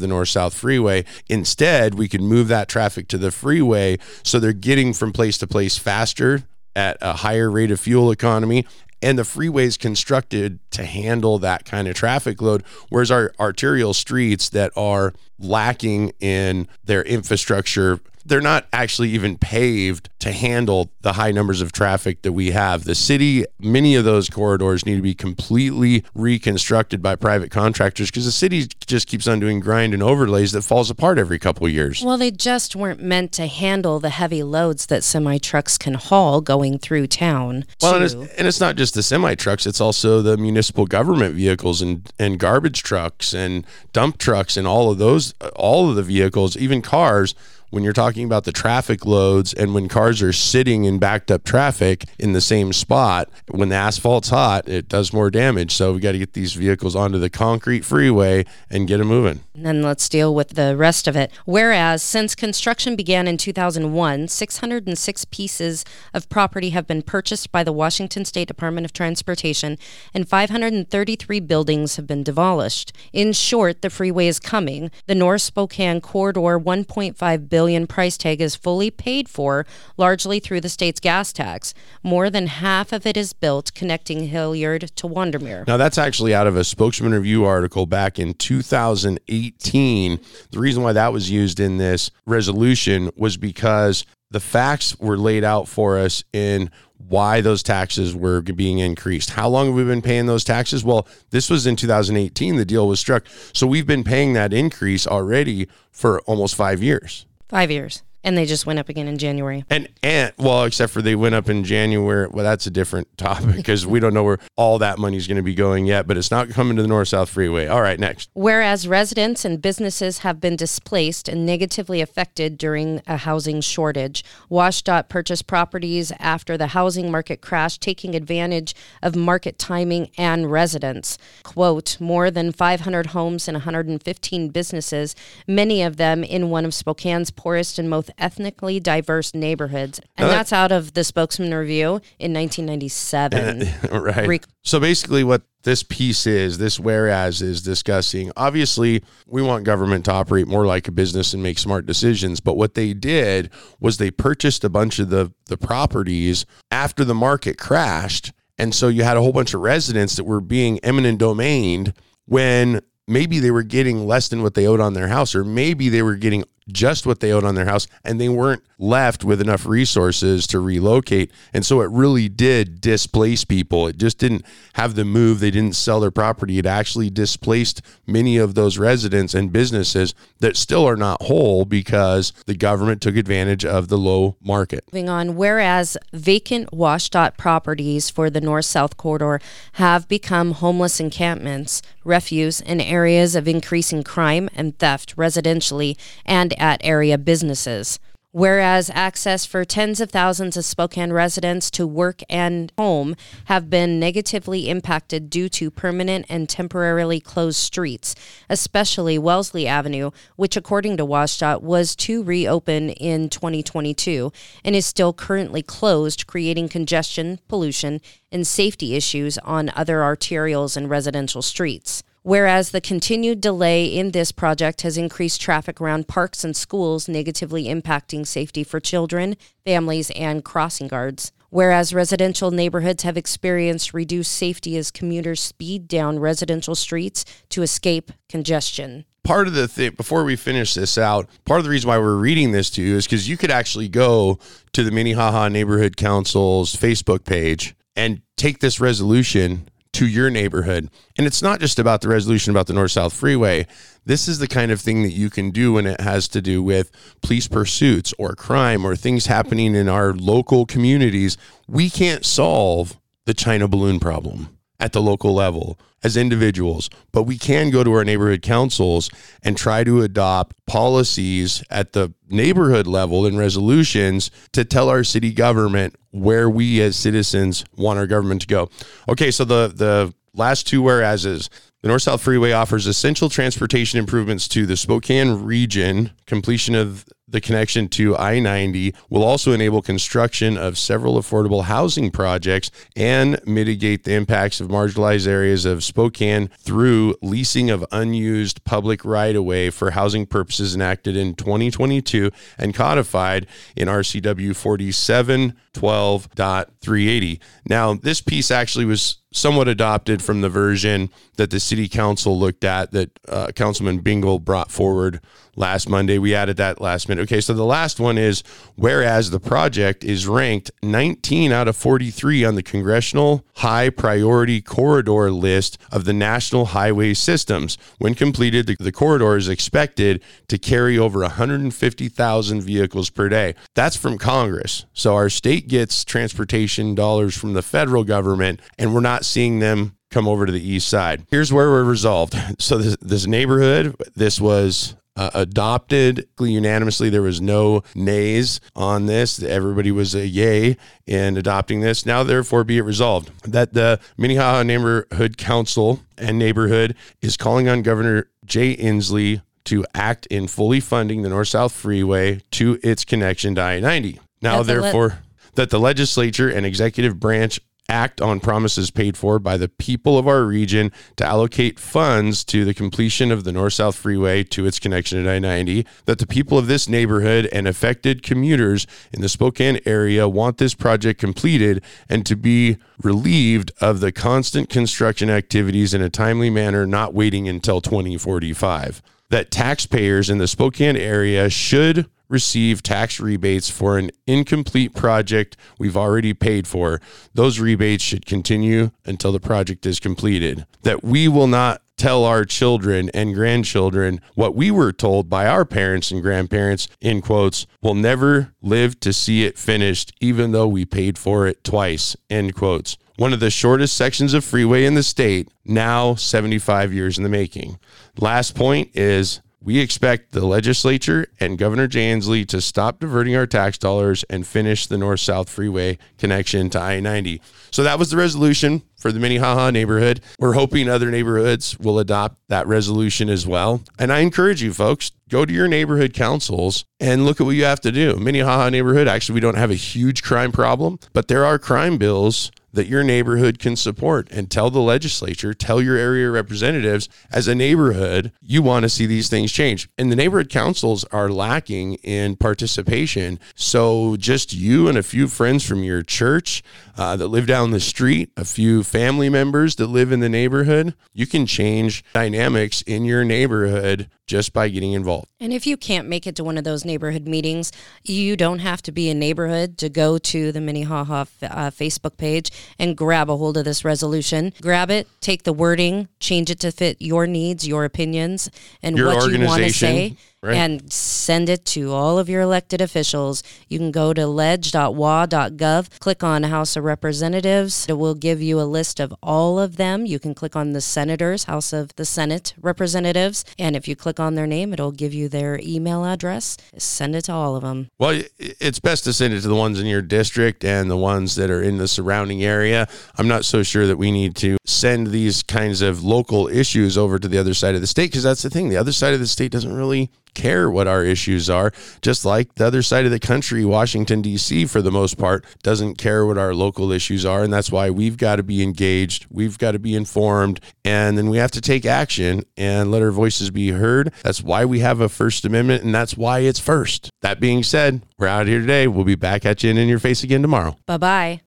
the 0.00 0.08
north 0.08 0.30
south 0.30 0.54
freeway. 0.54 1.04
Instead, 1.28 1.94
we 1.94 2.08
can 2.08 2.22
move 2.22 2.48
that 2.48 2.68
traffic 2.68 3.08
to 3.08 3.18
the 3.18 3.30
freeway 3.30 3.98
so 4.22 4.40
they're 4.40 4.52
getting 4.52 4.94
from 4.94 5.12
place 5.12 5.38
to 5.38 5.46
place 5.46 5.76
faster 5.76 6.44
at 6.74 6.98
a 7.00 7.14
higher 7.14 7.50
rate 7.50 7.70
of 7.70 7.80
fuel 7.80 8.10
economy 8.10 8.66
and 9.02 9.18
the 9.18 9.24
freeway 9.24 9.64
is 9.64 9.76
constructed 9.76 10.58
to 10.70 10.84
handle 10.84 11.38
that 11.38 11.64
kind 11.64 11.88
of 11.88 11.94
traffic 11.94 12.40
load 12.40 12.62
whereas 12.88 13.10
our 13.10 13.32
arterial 13.38 13.94
streets 13.94 14.48
that 14.50 14.72
are 14.76 15.12
lacking 15.38 16.12
in 16.20 16.66
their 16.84 17.02
infrastructure 17.02 18.00
they're 18.26 18.40
not 18.40 18.66
actually 18.72 19.10
even 19.10 19.38
paved 19.38 20.08
to 20.18 20.32
handle 20.32 20.90
the 21.02 21.12
high 21.12 21.30
numbers 21.30 21.60
of 21.60 21.70
traffic 21.70 22.22
that 22.22 22.32
we 22.32 22.50
have. 22.50 22.84
The 22.84 22.94
city, 22.94 23.44
many 23.60 23.94
of 23.94 24.04
those 24.04 24.28
corridors 24.28 24.84
need 24.84 24.96
to 24.96 25.02
be 25.02 25.14
completely 25.14 26.04
reconstructed 26.14 27.00
by 27.00 27.14
private 27.14 27.50
contractors 27.50 28.10
because 28.10 28.24
the 28.24 28.32
city 28.32 28.66
just 28.86 29.06
keeps 29.06 29.28
on 29.28 29.38
doing 29.38 29.60
grind 29.60 29.94
and 29.94 30.02
overlays 30.02 30.52
that 30.52 30.62
falls 30.62 30.90
apart 30.90 31.18
every 31.18 31.38
couple 31.38 31.66
of 31.66 31.72
years. 31.72 32.02
Well, 32.02 32.18
they 32.18 32.32
just 32.32 32.74
weren't 32.74 33.00
meant 33.00 33.30
to 33.32 33.46
handle 33.46 34.00
the 34.00 34.10
heavy 34.10 34.42
loads 34.42 34.86
that 34.86 35.04
semi 35.04 35.38
trucks 35.38 35.78
can 35.78 35.94
haul 35.94 36.40
going 36.40 36.78
through 36.78 37.06
town. 37.06 37.64
Well, 37.80 37.94
and 37.94 38.04
it's, 38.04 38.14
and 38.14 38.48
it's, 38.48 38.60
not 38.60 38.76
just 38.76 38.94
the 38.94 39.02
semi 39.02 39.34
trucks; 39.34 39.66
it's 39.66 39.80
also 39.80 40.22
the 40.22 40.36
municipal 40.36 40.86
government 40.86 41.34
vehicles 41.34 41.82
and 41.82 42.10
and 42.18 42.38
garbage 42.38 42.82
trucks 42.82 43.32
and 43.32 43.64
dump 43.92 44.18
trucks 44.18 44.56
and 44.56 44.66
all 44.66 44.90
of 44.90 44.98
those, 44.98 45.34
all 45.54 45.88
of 45.88 45.96
the 45.96 46.02
vehicles, 46.02 46.56
even 46.56 46.82
cars 46.82 47.34
when 47.70 47.82
you're 47.82 47.92
talking 47.92 48.24
about 48.24 48.44
the 48.44 48.52
traffic 48.52 49.04
loads 49.04 49.52
and 49.52 49.74
when 49.74 49.88
cars 49.88 50.22
are 50.22 50.32
sitting 50.32 50.84
in 50.84 50.98
backed 50.98 51.30
up 51.30 51.44
traffic 51.44 52.04
in 52.18 52.32
the 52.32 52.40
same 52.40 52.72
spot, 52.72 53.28
when 53.48 53.68
the 53.68 53.74
asphalt's 53.74 54.28
hot, 54.28 54.68
it 54.68 54.88
does 54.88 55.12
more 55.12 55.30
damage. 55.30 55.72
So 55.74 55.92
we 55.92 56.00
got 56.00 56.12
to 56.12 56.18
get 56.18 56.32
these 56.32 56.54
vehicles 56.54 56.94
onto 56.94 57.18
the 57.18 57.28
concrete 57.28 57.84
freeway 57.84 58.44
and 58.70 58.86
get 58.86 58.98
them 58.98 59.08
moving. 59.08 59.40
And 59.54 59.66
then 59.66 59.82
let's 59.82 60.08
deal 60.08 60.34
with 60.34 60.50
the 60.50 60.76
rest 60.76 61.08
of 61.08 61.16
it. 61.16 61.32
Whereas 61.44 62.02
since 62.02 62.34
construction 62.34 62.96
began 62.96 63.26
in 63.26 63.36
2001, 63.36 64.28
606 64.28 65.24
pieces 65.26 65.84
of 66.14 66.28
property 66.28 66.70
have 66.70 66.86
been 66.86 67.02
purchased 67.02 67.50
by 67.50 67.64
the 67.64 67.72
Washington 67.72 68.24
State 68.24 68.48
Department 68.48 68.84
of 68.84 68.92
Transportation 68.92 69.76
and 70.14 70.28
533 70.28 71.40
buildings 71.40 71.96
have 71.96 72.06
been 72.06 72.22
demolished. 72.22 72.92
In 73.12 73.32
short, 73.32 73.82
the 73.82 73.90
freeway 73.90 74.28
is 74.28 74.38
coming. 74.38 74.90
The 75.06 75.14
North 75.14 75.42
Spokane 75.42 76.00
Corridor 76.00 76.58
1.5 76.58 77.48
billion 77.48 77.55
billion 77.56 77.86
price 77.86 78.18
tag 78.18 78.42
is 78.42 78.54
fully 78.54 78.90
paid 78.90 79.30
for, 79.30 79.64
largely 79.96 80.38
through 80.38 80.60
the 80.60 80.68
state's 80.68 81.00
gas 81.00 81.32
tax. 81.32 81.72
More 82.02 82.28
than 82.28 82.48
half 82.48 82.92
of 82.92 83.06
it 83.06 83.16
is 83.16 83.32
built 83.32 83.72
connecting 83.72 84.28
Hillyard 84.28 84.90
to 84.96 85.08
Wandermere. 85.08 85.66
Now, 85.66 85.78
that's 85.78 85.96
actually 85.96 86.34
out 86.34 86.46
of 86.46 86.54
a 86.54 86.64
Spokesman 86.64 87.14
Review 87.14 87.46
article 87.46 87.86
back 87.86 88.18
in 88.18 88.34
2018. 88.34 90.20
The 90.50 90.58
reason 90.58 90.82
why 90.82 90.92
that 90.92 91.14
was 91.14 91.30
used 91.30 91.58
in 91.58 91.78
this 91.78 92.10
resolution 92.26 93.10
was 93.16 93.38
because 93.38 94.04
the 94.30 94.40
facts 94.40 94.94
were 94.98 95.16
laid 95.16 95.42
out 95.42 95.66
for 95.66 95.96
us 95.96 96.24
in 96.34 96.70
why 97.08 97.40
those 97.40 97.62
taxes 97.62 98.14
were 98.14 98.42
being 98.42 98.80
increased. 98.80 99.30
How 99.30 99.48
long 99.48 99.68
have 99.68 99.74
we 99.74 99.84
been 99.84 100.02
paying 100.02 100.26
those 100.26 100.44
taxes? 100.44 100.84
Well, 100.84 101.08
this 101.30 101.48
was 101.48 101.66
in 101.66 101.76
2018, 101.76 102.56
the 102.56 102.66
deal 102.66 102.86
was 102.86 103.00
struck. 103.00 103.24
So 103.54 103.66
we've 103.66 103.86
been 103.86 104.04
paying 104.04 104.34
that 104.34 104.52
increase 104.52 105.06
already 105.06 105.68
for 105.90 106.20
almost 106.26 106.54
five 106.54 106.82
years. 106.82 107.24
Five 107.48 107.70
years 107.70 108.02
and 108.26 108.36
they 108.36 108.44
just 108.44 108.66
went 108.66 108.80
up 108.80 108.88
again 108.88 109.06
in 109.06 109.16
January. 109.16 109.64
And 109.70 109.88
and 110.02 110.32
well, 110.36 110.64
except 110.64 110.92
for 110.92 111.00
they 111.00 111.14
went 111.14 111.36
up 111.36 111.48
in 111.48 111.62
January. 111.62 112.26
Well, 112.28 112.44
that's 112.44 112.66
a 112.66 112.70
different 112.70 113.06
topic 113.16 113.54
because 113.54 113.86
we 113.86 114.00
don't 114.00 114.12
know 114.12 114.24
where 114.24 114.38
all 114.56 114.78
that 114.80 114.98
money 114.98 115.16
is 115.16 115.28
going 115.28 115.36
to 115.36 115.42
be 115.42 115.54
going 115.54 115.86
yet. 115.86 116.08
But 116.08 116.18
it's 116.18 116.30
not 116.30 116.50
coming 116.50 116.76
to 116.76 116.82
the 116.82 116.88
North 116.88 117.08
South 117.08 117.30
Freeway. 117.30 117.68
All 117.68 117.80
right, 117.80 117.98
next. 117.98 118.28
Whereas 118.34 118.88
residents 118.88 119.44
and 119.44 119.62
businesses 119.62 120.18
have 120.18 120.40
been 120.40 120.56
displaced 120.56 121.28
and 121.28 121.46
negatively 121.46 122.00
affected 122.00 122.58
during 122.58 123.00
a 123.06 123.18
housing 123.18 123.60
shortage, 123.60 124.24
WashDOT 124.50 125.08
purchased 125.08 125.46
properties 125.46 126.12
after 126.18 126.58
the 126.58 126.68
housing 126.68 127.10
market 127.12 127.40
crashed, 127.40 127.80
taking 127.80 128.16
advantage 128.16 128.74
of 129.02 129.14
market 129.14 129.56
timing 129.56 130.10
and 130.18 130.50
residents. 130.50 131.16
Quote: 131.44 131.96
More 132.00 132.32
than 132.32 132.50
500 132.50 133.06
homes 133.06 133.46
and 133.46 133.54
115 133.54 134.48
businesses, 134.48 135.14
many 135.46 135.80
of 135.82 135.96
them 135.96 136.24
in 136.24 136.50
one 136.50 136.64
of 136.64 136.74
Spokane's 136.74 137.30
poorest 137.30 137.78
and 137.78 137.88
most 137.88 138.10
ethnically 138.18 138.80
diverse 138.80 139.34
neighborhoods. 139.34 140.00
And 140.16 140.28
that's 140.28 140.52
out 140.52 140.72
of 140.72 140.94
the 140.94 141.04
Spokesman 141.04 141.54
Review 141.54 142.00
in 142.18 142.32
1997. 142.32 143.68
right. 143.92 144.28
Re- 144.28 144.40
so 144.62 144.80
basically, 144.80 145.24
what 145.24 145.42
this 145.62 145.82
piece 145.82 146.26
is, 146.26 146.58
this 146.58 146.78
whereas 146.78 147.42
is 147.42 147.62
discussing, 147.62 148.32
obviously, 148.36 149.02
we 149.26 149.42
want 149.42 149.64
government 149.64 150.04
to 150.06 150.12
operate 150.12 150.46
more 150.46 150.66
like 150.66 150.88
a 150.88 150.92
business 150.92 151.34
and 151.34 151.42
make 151.42 151.58
smart 151.58 151.86
decisions. 151.86 152.40
But 152.40 152.56
what 152.56 152.74
they 152.74 152.94
did 152.94 153.50
was 153.80 153.96
they 153.96 154.10
purchased 154.10 154.64
a 154.64 154.68
bunch 154.68 154.98
of 154.98 155.10
the, 155.10 155.32
the 155.46 155.56
properties 155.56 156.46
after 156.70 157.04
the 157.04 157.14
market 157.14 157.58
crashed. 157.58 158.32
And 158.58 158.74
so 158.74 158.88
you 158.88 159.02
had 159.02 159.16
a 159.16 159.20
whole 159.20 159.32
bunch 159.32 159.54
of 159.54 159.60
residents 159.60 160.16
that 160.16 160.24
were 160.24 160.40
being 160.40 160.78
eminent 160.80 161.20
domained 161.20 161.92
when 162.24 162.80
maybe 163.06 163.38
they 163.38 163.50
were 163.50 163.62
getting 163.62 164.06
less 164.06 164.28
than 164.28 164.42
what 164.42 164.54
they 164.54 164.66
owed 164.66 164.80
on 164.80 164.94
their 164.94 165.08
house, 165.08 165.34
or 165.34 165.44
maybe 165.44 165.88
they 165.88 166.02
were 166.02 166.16
getting 166.16 166.44
just 166.70 167.06
what 167.06 167.20
they 167.20 167.32
owed 167.32 167.44
on 167.44 167.54
their 167.54 167.64
house 167.64 167.86
and 168.04 168.20
they 168.20 168.28
weren't 168.28 168.62
left 168.78 169.24
with 169.24 169.40
enough 169.40 169.64
resources 169.66 170.46
to 170.48 170.60
relocate. 170.60 171.30
And 171.52 171.64
so 171.64 171.80
it 171.80 171.90
really 171.90 172.28
did 172.28 172.80
displace 172.80 173.44
people. 173.44 173.86
It 173.86 173.96
just 173.96 174.18
didn't 174.18 174.44
have 174.74 174.94
the 174.94 175.04
move. 175.04 175.40
They 175.40 175.50
didn't 175.50 175.76
sell 175.76 176.00
their 176.00 176.10
property. 176.10 176.58
It 176.58 176.66
actually 176.66 177.08
displaced 177.08 177.80
many 178.06 178.36
of 178.36 178.54
those 178.54 178.78
residents 178.78 179.34
and 179.34 179.52
businesses 179.52 180.14
that 180.40 180.56
still 180.56 180.86
are 180.86 180.96
not 180.96 181.22
whole 181.22 181.64
because 181.64 182.32
the 182.46 182.54
government 182.54 183.00
took 183.00 183.16
advantage 183.16 183.64
of 183.64 183.88
the 183.88 183.98
low 183.98 184.36
market. 184.42 184.84
Moving 184.92 185.08
on, 185.08 185.36
whereas 185.36 185.96
vacant 186.12 186.70
WashDOT 186.70 187.36
properties 187.36 188.10
for 188.10 188.28
the 188.28 188.40
north 188.40 188.66
south 188.66 188.96
corridor 188.96 189.40
have 189.74 190.08
become 190.08 190.52
homeless 190.52 191.00
encampments, 191.00 191.80
refuse, 192.04 192.60
and 192.60 192.82
areas 192.82 193.34
of 193.34 193.48
increasing 193.48 194.02
crime 194.02 194.50
and 194.54 194.78
theft 194.78 195.16
residentially 195.16 195.96
and 196.24 196.52
at 196.58 196.80
area 196.84 197.18
businesses. 197.18 197.98
Whereas 198.36 198.90
access 198.92 199.46
for 199.46 199.64
tens 199.64 199.98
of 199.98 200.10
thousands 200.10 200.58
of 200.58 200.66
Spokane 200.66 201.10
residents 201.10 201.70
to 201.70 201.86
work 201.86 202.20
and 202.28 202.70
home 202.76 203.16
have 203.46 203.70
been 203.70 203.98
negatively 203.98 204.68
impacted 204.68 205.30
due 205.30 205.48
to 205.48 205.70
permanent 205.70 206.26
and 206.28 206.46
temporarily 206.46 207.18
closed 207.18 207.56
streets, 207.56 208.14
especially 208.50 209.16
Wellesley 209.16 209.66
Avenue, 209.66 210.10
which, 210.36 210.54
according 210.54 210.98
to 210.98 211.06
WashDOT, 211.06 211.62
was 211.62 211.96
to 211.96 212.22
reopen 212.22 212.90
in 212.90 213.30
2022 213.30 214.30
and 214.62 214.76
is 214.76 214.84
still 214.84 215.14
currently 215.14 215.62
closed, 215.62 216.26
creating 216.26 216.68
congestion, 216.68 217.40
pollution, 217.48 218.02
and 218.30 218.46
safety 218.46 218.96
issues 218.96 219.38
on 219.38 219.72
other 219.74 220.00
arterials 220.00 220.76
and 220.76 220.90
residential 220.90 221.40
streets 221.40 222.02
whereas 222.26 222.72
the 222.72 222.80
continued 222.80 223.40
delay 223.40 223.86
in 223.86 224.10
this 224.10 224.32
project 224.32 224.82
has 224.82 224.98
increased 224.98 225.40
traffic 225.40 225.80
around 225.80 226.08
parks 226.08 226.42
and 226.42 226.56
schools, 226.56 227.08
negatively 227.08 227.66
impacting 227.66 228.26
safety 228.26 228.64
for 228.64 228.80
children, 228.80 229.36
families, 229.64 230.10
and 230.10 230.44
crossing 230.44 230.88
guards. 230.88 231.30
Whereas 231.50 231.94
residential 231.94 232.50
neighborhoods 232.50 233.04
have 233.04 233.16
experienced 233.16 233.94
reduced 233.94 234.32
safety 234.32 234.76
as 234.76 234.90
commuters 234.90 235.40
speed 235.40 235.86
down 235.86 236.18
residential 236.18 236.74
streets 236.74 237.24
to 237.50 237.62
escape 237.62 238.10
congestion 238.28 239.04
part 239.22 239.48
of 239.48 239.54
the 239.54 239.66
thing 239.66 239.92
before 239.96 240.22
we 240.22 240.36
finish 240.36 240.74
this 240.74 240.96
out 240.96 241.28
part 241.44 241.58
of 241.58 241.64
the 241.64 241.70
reason 241.70 241.88
why 241.88 241.98
we're 241.98 242.14
reading 242.14 242.52
this 242.52 242.70
to 242.70 242.80
you 242.80 242.94
is 242.96 243.06
because 243.06 243.28
you 243.28 243.36
could 243.36 243.50
actually 243.50 243.88
go 243.88 244.38
to 244.72 244.84
the 244.84 244.90
minnehaha 244.92 245.48
neighborhood 245.48 245.96
council's 245.96 246.76
facebook 246.76 247.24
page 247.24 247.74
and 247.96 248.22
take 248.36 248.60
this 248.60 248.78
resolution 248.78 249.68
to 249.96 250.06
your 250.06 250.30
neighborhood. 250.30 250.90
And 251.16 251.26
it's 251.26 251.42
not 251.42 251.60
just 251.60 251.78
about 251.78 252.00
the 252.00 252.08
resolution 252.08 252.50
about 252.50 252.66
the 252.66 252.72
north 252.72 252.92
south 252.92 253.12
freeway. 253.12 253.66
This 254.04 254.28
is 254.28 254.38
the 254.38 254.48
kind 254.48 254.70
of 254.70 254.80
thing 254.80 255.02
that 255.02 255.12
you 255.12 255.30
can 255.30 255.50
do 255.50 255.72
when 255.72 255.86
it 255.86 256.00
has 256.00 256.28
to 256.28 256.42
do 256.42 256.62
with 256.62 256.90
police 257.22 257.48
pursuits 257.48 258.12
or 258.18 258.34
crime 258.34 258.84
or 258.84 258.94
things 258.94 259.26
happening 259.26 259.74
in 259.74 259.88
our 259.88 260.12
local 260.12 260.66
communities. 260.66 261.36
We 261.66 261.90
can't 261.90 262.24
solve 262.24 262.98
the 263.24 263.34
China 263.34 263.68
balloon 263.68 263.98
problem 263.98 264.55
at 264.78 264.92
the 264.92 265.00
local 265.00 265.34
level 265.34 265.78
as 266.02 266.16
individuals, 266.16 266.88
but 267.12 267.24
we 267.24 267.38
can 267.38 267.70
go 267.70 267.82
to 267.82 267.92
our 267.92 268.04
neighborhood 268.04 268.42
councils 268.42 269.10
and 269.42 269.56
try 269.56 269.82
to 269.82 270.02
adopt 270.02 270.54
policies 270.66 271.64
at 271.70 271.92
the 271.92 272.12
neighborhood 272.28 272.86
level 272.86 273.26
and 273.26 273.38
resolutions 273.38 274.30
to 274.52 274.64
tell 274.64 274.88
our 274.88 275.02
city 275.02 275.32
government 275.32 275.96
where 276.10 276.48
we 276.48 276.80
as 276.80 276.96
citizens 276.96 277.64
want 277.76 277.98
our 277.98 278.06
government 278.06 278.40
to 278.42 278.46
go. 278.46 278.68
Okay, 279.08 279.30
so 279.30 279.44
the 279.44 279.72
the 279.74 280.14
last 280.34 280.66
two 280.66 280.82
whereases 280.82 281.48
the 281.82 281.88
North 281.88 282.02
South 282.02 282.20
Freeway 282.20 282.52
offers 282.52 282.86
essential 282.86 283.28
transportation 283.28 283.98
improvements 283.98 284.48
to 284.48 284.66
the 284.66 284.76
Spokane 284.76 285.44
region. 285.44 286.10
Completion 286.26 286.74
of 286.74 287.04
the 287.28 287.40
connection 287.40 287.88
to 287.88 288.16
I 288.16 288.38
90 288.38 288.94
will 289.10 289.24
also 289.24 289.50
enable 289.52 289.82
construction 289.82 290.56
of 290.56 290.78
several 290.78 291.18
affordable 291.18 291.64
housing 291.64 292.12
projects 292.12 292.70
and 292.94 293.40
mitigate 293.44 294.04
the 294.04 294.14
impacts 294.14 294.60
of 294.60 294.68
marginalized 294.68 295.26
areas 295.26 295.64
of 295.64 295.82
Spokane 295.82 296.48
through 296.60 297.16
leasing 297.22 297.68
of 297.68 297.84
unused 297.90 298.62
public 298.64 299.04
right 299.04 299.34
of 299.34 299.42
way 299.42 299.70
for 299.70 299.90
housing 299.90 300.26
purposes 300.26 300.76
enacted 300.76 301.16
in 301.16 301.34
2022 301.34 302.30
and 302.58 302.74
codified 302.74 303.48
in 303.74 303.88
RCW 303.88 304.50
4712.380. 304.50 307.40
Now, 307.68 307.94
this 307.94 308.20
piece 308.20 308.52
actually 308.52 308.84
was 308.84 309.18
somewhat 309.36 309.68
adopted 309.68 310.22
from 310.22 310.40
the 310.40 310.48
version 310.48 311.10
that 311.36 311.50
the 311.50 311.60
city 311.60 311.88
council 311.88 312.38
looked 312.38 312.64
at 312.64 312.90
that 312.92 313.10
uh, 313.28 313.52
Councilman 313.52 313.98
Bingle 313.98 314.38
brought 314.38 314.70
forward 314.70 315.20
last 315.56 315.88
Monday. 315.88 316.18
We 316.18 316.34
added 316.34 316.56
that 316.58 316.80
last 316.80 317.08
minute. 317.08 317.22
Okay, 317.22 317.40
so 317.40 317.52
the 317.52 317.64
last 317.64 318.00
one 318.00 318.18
is 318.18 318.42
whereas 318.76 319.30
the 319.30 319.40
project 319.40 320.04
is 320.04 320.26
ranked 320.26 320.70
19 320.82 321.52
out 321.52 321.68
of 321.68 321.76
43 321.76 322.44
on 322.44 322.54
the 322.54 322.62
Congressional 322.62 323.44
High 323.56 323.90
Priority 323.90 324.60
Corridor 324.60 325.30
list 325.30 325.78
of 325.90 326.04
the 326.04 326.12
National 326.12 326.66
Highway 326.66 327.14
Systems. 327.14 327.78
When 327.98 328.14
completed, 328.14 328.66
the, 328.66 328.76
the 328.78 328.92
corridor 328.92 329.36
is 329.36 329.48
expected 329.48 330.22
to 330.48 330.58
carry 330.58 330.98
over 330.98 331.20
150,000 331.20 332.60
vehicles 332.60 333.10
per 333.10 333.28
day. 333.28 333.54
That's 333.74 333.96
from 333.96 334.18
Congress. 334.18 334.86
So 334.92 335.14
our 335.14 335.28
state 335.28 335.68
gets 335.68 336.04
transportation 336.04 336.94
dollars 336.94 337.36
from 337.36 337.54
the 337.54 337.62
federal 337.62 338.04
government, 338.04 338.60
and 338.78 338.94
we're 338.94 339.00
not 339.00 339.25
seeing 339.26 339.58
them 339.58 339.96
come 340.10 340.28
over 340.28 340.46
to 340.46 340.52
the 340.52 340.66
east 340.66 340.88
side. 340.88 341.26
Here's 341.30 341.52
where 341.52 341.70
we're 341.70 341.84
resolved. 341.84 342.34
So 342.58 342.78
this, 342.78 342.96
this 343.00 343.26
neighborhood, 343.26 343.94
this 344.14 344.40
was 344.40 344.96
uh, 345.16 345.30
adopted 345.34 346.28
unanimously. 346.38 347.10
There 347.10 347.22
was 347.22 347.40
no 347.40 347.82
nays 347.94 348.60
on 348.74 349.06
this. 349.06 349.42
Everybody 349.42 349.90
was 349.90 350.14
a 350.14 350.26
yay 350.26 350.76
in 351.06 351.36
adopting 351.36 351.80
this. 351.80 352.06
Now, 352.06 352.22
therefore, 352.22 352.64
be 352.64 352.78
it 352.78 352.82
resolved 352.82 353.30
that 353.50 353.72
the 353.74 354.00
Minnehaha 354.16 354.62
Neighborhood 354.62 355.36
Council 355.36 356.00
and 356.18 356.38
neighborhood 356.38 356.94
is 357.20 357.36
calling 357.36 357.68
on 357.68 357.82
Governor 357.82 358.28
Jay 358.44 358.76
Inslee 358.76 359.42
to 359.64 359.84
act 359.94 360.26
in 360.26 360.46
fully 360.46 360.80
funding 360.80 361.22
the 361.22 361.28
North 361.28 361.48
South 361.48 361.72
Freeway 361.72 362.40
to 362.52 362.78
its 362.82 363.04
connection 363.04 363.54
to 363.56 363.62
I 363.62 363.80
90. 363.80 364.20
Now, 364.40 364.62
therefore, 364.62 365.06
le- 365.08 365.18
that 365.54 365.70
the 365.70 365.80
legislature 365.80 366.48
and 366.48 366.64
executive 366.64 367.18
branch 367.18 367.60
act 367.88 368.20
on 368.20 368.40
promises 368.40 368.90
paid 368.90 369.16
for 369.16 369.38
by 369.38 369.56
the 369.56 369.68
people 369.68 370.18
of 370.18 370.26
our 370.26 370.44
region 370.44 370.92
to 371.16 371.24
allocate 371.24 371.78
funds 371.78 372.44
to 372.44 372.64
the 372.64 372.74
completion 372.74 373.30
of 373.30 373.44
the 373.44 373.52
North 373.52 373.74
South 373.74 373.96
Freeway 373.96 374.44
to 374.44 374.66
its 374.66 374.78
connection 374.78 375.22
to 375.22 375.30
I 375.30 375.38
90, 375.38 375.86
that 376.06 376.18
the 376.18 376.26
people 376.26 376.58
of 376.58 376.66
this 376.66 376.88
neighborhood 376.88 377.48
and 377.52 377.66
affected 377.66 378.22
commuters 378.22 378.86
in 379.12 379.20
the 379.20 379.28
Spokane 379.28 379.80
area 379.86 380.28
want 380.28 380.58
this 380.58 380.74
project 380.74 381.20
completed 381.20 381.82
and 382.08 382.24
to 382.26 382.36
be 382.36 382.76
relieved 383.02 383.72
of 383.80 384.00
the 384.00 384.12
constant 384.12 384.68
construction 384.68 385.30
activities 385.30 385.94
in 385.94 386.02
a 386.02 386.10
timely 386.10 386.50
manner, 386.50 386.86
not 386.86 387.14
waiting 387.14 387.48
until 387.48 387.80
2045. 387.80 389.02
That 389.30 389.50
taxpayers 389.50 390.30
in 390.30 390.38
the 390.38 390.46
Spokane 390.46 390.96
area 390.96 391.50
should 391.50 392.08
receive 392.28 392.82
tax 392.82 393.20
rebates 393.20 393.70
for 393.70 393.98
an 393.98 394.10
incomplete 394.26 394.94
project 394.94 395.56
we've 395.78 395.96
already 395.96 396.34
paid 396.34 396.66
for, 396.66 397.00
those 397.34 397.60
rebates 397.60 398.02
should 398.02 398.26
continue 398.26 398.90
until 399.04 399.32
the 399.32 399.40
project 399.40 399.86
is 399.86 400.00
completed. 400.00 400.66
That 400.82 401.04
we 401.04 401.28
will 401.28 401.46
not 401.46 401.82
tell 401.96 402.24
our 402.24 402.44
children 402.44 403.10
and 403.14 403.34
grandchildren 403.34 404.20
what 404.34 404.54
we 404.54 404.70
were 404.70 404.92
told 404.92 405.30
by 405.30 405.46
our 405.46 405.64
parents 405.64 406.10
and 406.10 406.22
grandparents, 406.22 406.88
in 407.00 407.22
quotes, 407.22 407.66
will 407.80 407.94
never 407.94 408.52
live 408.60 409.00
to 409.00 409.12
see 409.12 409.44
it 409.44 409.58
finished, 409.58 410.12
even 410.20 410.52
though 410.52 410.68
we 410.68 410.84
paid 410.84 411.16
for 411.18 411.46
it 411.46 411.64
twice, 411.64 412.16
end 412.28 412.54
quotes. 412.54 412.96
One 413.16 413.32
of 413.32 413.40
the 413.40 413.50
shortest 413.50 413.96
sections 413.96 414.34
of 414.34 414.44
freeway 414.44 414.84
in 414.84 414.94
the 414.94 415.02
state, 415.02 415.48
now 415.64 416.14
75 416.16 416.92
years 416.92 417.16
in 417.16 417.24
the 417.24 417.30
making. 417.30 417.78
Last 418.18 418.54
point 418.54 418.90
is 418.94 419.40
we 419.66 419.80
expect 419.80 420.30
the 420.30 420.46
legislature 420.46 421.26
and 421.40 421.58
Governor 421.58 421.88
Jay 421.88 422.12
Inslee 422.12 422.46
to 422.46 422.60
stop 422.60 423.00
diverting 423.00 423.34
our 423.34 423.48
tax 423.48 423.76
dollars 423.76 424.24
and 424.30 424.46
finish 424.46 424.86
the 424.86 424.96
north 424.96 425.18
south 425.18 425.50
freeway 425.50 425.98
connection 426.18 426.70
to 426.70 426.80
I 426.80 427.00
90. 427.00 427.42
So 427.72 427.82
that 427.82 427.98
was 427.98 428.10
the 428.10 428.16
resolution 428.16 428.82
for 428.96 429.10
the 429.10 429.18
Minnehaha 429.18 429.70
neighborhood. 429.70 430.20
We're 430.38 430.52
hoping 430.52 430.88
other 430.88 431.10
neighborhoods 431.10 431.76
will 431.80 431.98
adopt 431.98 432.38
that 432.48 432.68
resolution 432.68 433.28
as 433.28 433.44
well. 433.44 433.82
And 433.98 434.12
I 434.12 434.20
encourage 434.20 434.62
you 434.62 434.72
folks, 434.72 435.10
go 435.28 435.44
to 435.44 435.52
your 435.52 435.66
neighborhood 435.66 436.14
councils 436.14 436.84
and 437.00 437.26
look 437.26 437.40
at 437.40 437.44
what 437.44 437.56
you 437.56 437.64
have 437.64 437.80
to 437.80 437.90
do. 437.90 438.14
Minnehaha 438.16 438.70
neighborhood, 438.70 439.08
actually, 439.08 439.34
we 439.34 439.40
don't 439.40 439.56
have 439.56 439.72
a 439.72 439.74
huge 439.74 440.22
crime 440.22 440.52
problem, 440.52 441.00
but 441.12 441.26
there 441.26 441.44
are 441.44 441.58
crime 441.58 441.98
bills 441.98 442.52
that 442.76 442.86
your 442.86 443.02
neighborhood 443.02 443.58
can 443.58 443.74
support 443.74 444.28
and 444.30 444.50
tell 444.50 444.70
the 444.70 444.80
legislature, 444.80 445.52
tell 445.52 445.82
your 445.82 445.96
area 445.96 446.30
representatives 446.30 447.08
as 447.32 447.48
a 447.48 447.54
neighborhood, 447.54 448.30
you 448.40 448.62
want 448.62 448.84
to 448.84 448.88
see 448.88 449.06
these 449.06 449.28
things 449.28 449.50
change. 449.50 449.88
And 449.98 450.12
the 450.12 450.16
neighborhood 450.16 450.50
councils 450.50 451.04
are 451.04 451.30
lacking 451.30 451.94
in 451.94 452.36
participation. 452.36 453.40
So 453.54 454.16
just 454.16 454.52
you 454.52 454.88
and 454.88 454.98
a 454.98 455.02
few 455.02 455.26
friends 455.26 455.66
from 455.66 455.82
your 455.82 456.02
church 456.02 456.62
uh, 456.96 457.16
that 457.16 457.28
live 457.28 457.46
down 457.46 457.70
the 457.70 457.80
street, 457.80 458.30
a 458.36 458.44
few 458.44 458.82
family 458.82 459.28
members 459.28 459.76
that 459.76 459.86
live 459.88 460.12
in 460.12 460.20
the 460.20 460.28
neighborhood, 460.28 460.94
you 461.12 461.26
can 461.26 461.46
change 461.46 462.04
dynamics 462.12 462.82
in 462.82 463.04
your 463.04 463.24
neighborhood 463.24 464.08
just 464.26 464.52
by 464.52 464.68
getting 464.68 464.92
involved. 464.92 465.28
And 465.38 465.52
if 465.52 465.66
you 465.66 465.76
can't 465.76 466.08
make 466.08 466.26
it 466.26 466.34
to 466.36 466.44
one 466.44 466.58
of 466.58 466.64
those 466.64 466.84
neighborhood 466.84 467.26
meetings, 467.28 467.72
you 468.04 468.36
don't 468.36 468.58
have 468.60 468.82
to 468.82 468.92
be 468.92 469.08
a 469.10 469.14
neighborhood 469.14 469.78
to 469.78 469.88
go 469.88 470.18
to 470.18 470.52
the 470.52 470.60
Minnehaha 470.60 471.20
uh, 471.20 471.70
Facebook 471.70 472.16
page 472.16 472.50
and 472.78 472.96
grab 472.96 473.30
a 473.30 473.36
hold 473.36 473.56
of 473.56 473.64
this 473.64 473.84
resolution. 473.84 474.52
Grab 474.60 474.90
it, 474.90 475.08
take 475.20 475.44
the 475.44 475.52
wording, 475.52 476.08
change 476.20 476.50
it 476.50 476.60
to 476.60 476.72
fit 476.72 476.96
your 477.00 477.26
needs, 477.26 477.66
your 477.66 477.84
opinions, 477.84 478.50
and 478.82 478.96
your 478.96 479.14
what 479.14 479.30
you 479.30 479.44
want 479.44 479.62
to 479.62 479.72
say. 479.72 480.16
Right. 480.46 480.56
and 480.56 480.92
send 480.92 481.48
it 481.48 481.64
to 481.66 481.92
all 481.92 482.18
of 482.18 482.28
your 482.28 482.40
elected 482.40 482.80
officials. 482.80 483.42
You 483.68 483.78
can 483.78 483.90
go 483.90 484.12
to 484.12 484.26
leg.wa.gov, 484.26 485.98
click 485.98 486.22
on 486.22 486.42
House 486.44 486.76
of 486.76 486.84
Representatives. 486.84 487.86
It 487.88 487.94
will 487.94 488.14
give 488.14 488.40
you 488.40 488.60
a 488.60 488.62
list 488.62 489.00
of 489.00 489.12
all 489.22 489.58
of 489.58 489.76
them. 489.76 490.06
You 490.06 490.18
can 490.18 490.34
click 490.34 490.54
on 490.54 490.72
the 490.72 490.80
senators, 490.80 491.44
House 491.44 491.72
of 491.72 491.94
the 491.96 492.04
Senate 492.04 492.54
representatives, 492.60 493.44
and 493.58 493.74
if 493.74 493.88
you 493.88 493.96
click 493.96 494.20
on 494.20 494.36
their 494.36 494.46
name, 494.46 494.72
it'll 494.72 494.92
give 494.92 495.12
you 495.12 495.28
their 495.28 495.58
email 495.62 496.04
address. 496.04 496.56
Send 496.78 497.16
it 497.16 497.22
to 497.22 497.32
all 497.32 497.56
of 497.56 497.62
them. 497.62 497.90
Well, 497.98 498.22
it's 498.38 498.78
best 498.78 499.04
to 499.04 499.12
send 499.12 499.34
it 499.34 499.40
to 499.40 499.48
the 499.48 499.54
ones 499.54 499.80
in 499.80 499.86
your 499.86 500.02
district 500.02 500.64
and 500.64 500.90
the 500.90 500.96
ones 500.96 501.34
that 501.36 501.50
are 501.50 501.62
in 501.62 501.78
the 501.78 501.88
surrounding 501.88 502.44
area. 502.44 502.86
I'm 503.16 503.28
not 503.28 503.44
so 503.44 503.62
sure 503.62 503.86
that 503.86 503.96
we 503.96 504.12
need 504.12 504.36
to 504.36 504.58
send 504.64 505.08
these 505.08 505.42
kinds 505.42 505.82
of 505.82 506.04
local 506.04 506.48
issues 506.48 506.96
over 506.96 507.18
to 507.18 507.28
the 507.28 507.38
other 507.38 507.54
side 507.54 507.74
of 507.74 507.80
the 507.80 507.86
state 507.86 508.10
because 508.10 508.22
that's 508.22 508.42
the 508.42 508.50
thing. 508.50 508.68
The 508.68 508.76
other 508.76 508.92
side 508.92 509.14
of 509.14 509.20
the 509.20 509.26
state 509.26 509.50
doesn't 509.50 509.74
really 509.74 510.10
care 510.36 510.70
what 510.70 510.86
our 510.86 511.02
issues 511.02 511.50
are, 511.50 511.72
just 512.02 512.24
like 512.24 512.54
the 512.54 512.66
other 512.66 512.82
side 512.82 513.04
of 513.04 513.10
the 513.10 513.18
country, 513.18 513.64
Washington, 513.64 514.22
D.C., 514.22 514.66
for 514.66 514.80
the 514.80 514.92
most 514.92 515.18
part, 515.18 515.44
doesn't 515.62 515.96
care 515.96 516.24
what 516.24 516.38
our 516.38 516.54
local 516.54 516.92
issues 516.92 517.24
are. 517.24 517.42
And 517.42 517.52
that's 517.52 517.72
why 517.72 517.90
we've 517.90 518.16
got 518.16 518.36
to 518.36 518.42
be 518.44 518.62
engaged, 518.62 519.26
we've 519.30 519.58
got 519.58 519.72
to 519.72 519.80
be 519.80 519.96
informed, 519.96 520.60
and 520.84 521.18
then 521.18 521.28
we 521.28 521.38
have 521.38 521.50
to 521.52 521.60
take 521.60 521.84
action 521.84 522.44
and 522.56 522.90
let 522.90 523.02
our 523.02 523.10
voices 523.10 523.50
be 523.50 523.70
heard. 523.70 524.12
That's 524.22 524.42
why 524.42 524.64
we 524.64 524.80
have 524.80 525.00
a 525.00 525.08
First 525.08 525.44
Amendment, 525.44 525.82
and 525.82 525.94
that's 525.94 526.16
why 526.16 526.40
it's 526.40 526.60
first. 526.60 527.10
That 527.22 527.40
being 527.40 527.62
said, 527.62 528.04
we're 528.18 528.28
out 528.28 528.46
here 528.46 528.60
today. 528.60 528.86
We'll 528.86 529.04
be 529.04 529.14
back 529.16 529.44
at 529.44 529.62
you 529.62 529.70
and 529.70 529.78
in 529.78 529.88
your 529.88 529.98
face 529.98 530.22
again 530.22 530.42
tomorrow. 530.42 530.76
Bye 530.86 530.98
bye. 530.98 531.45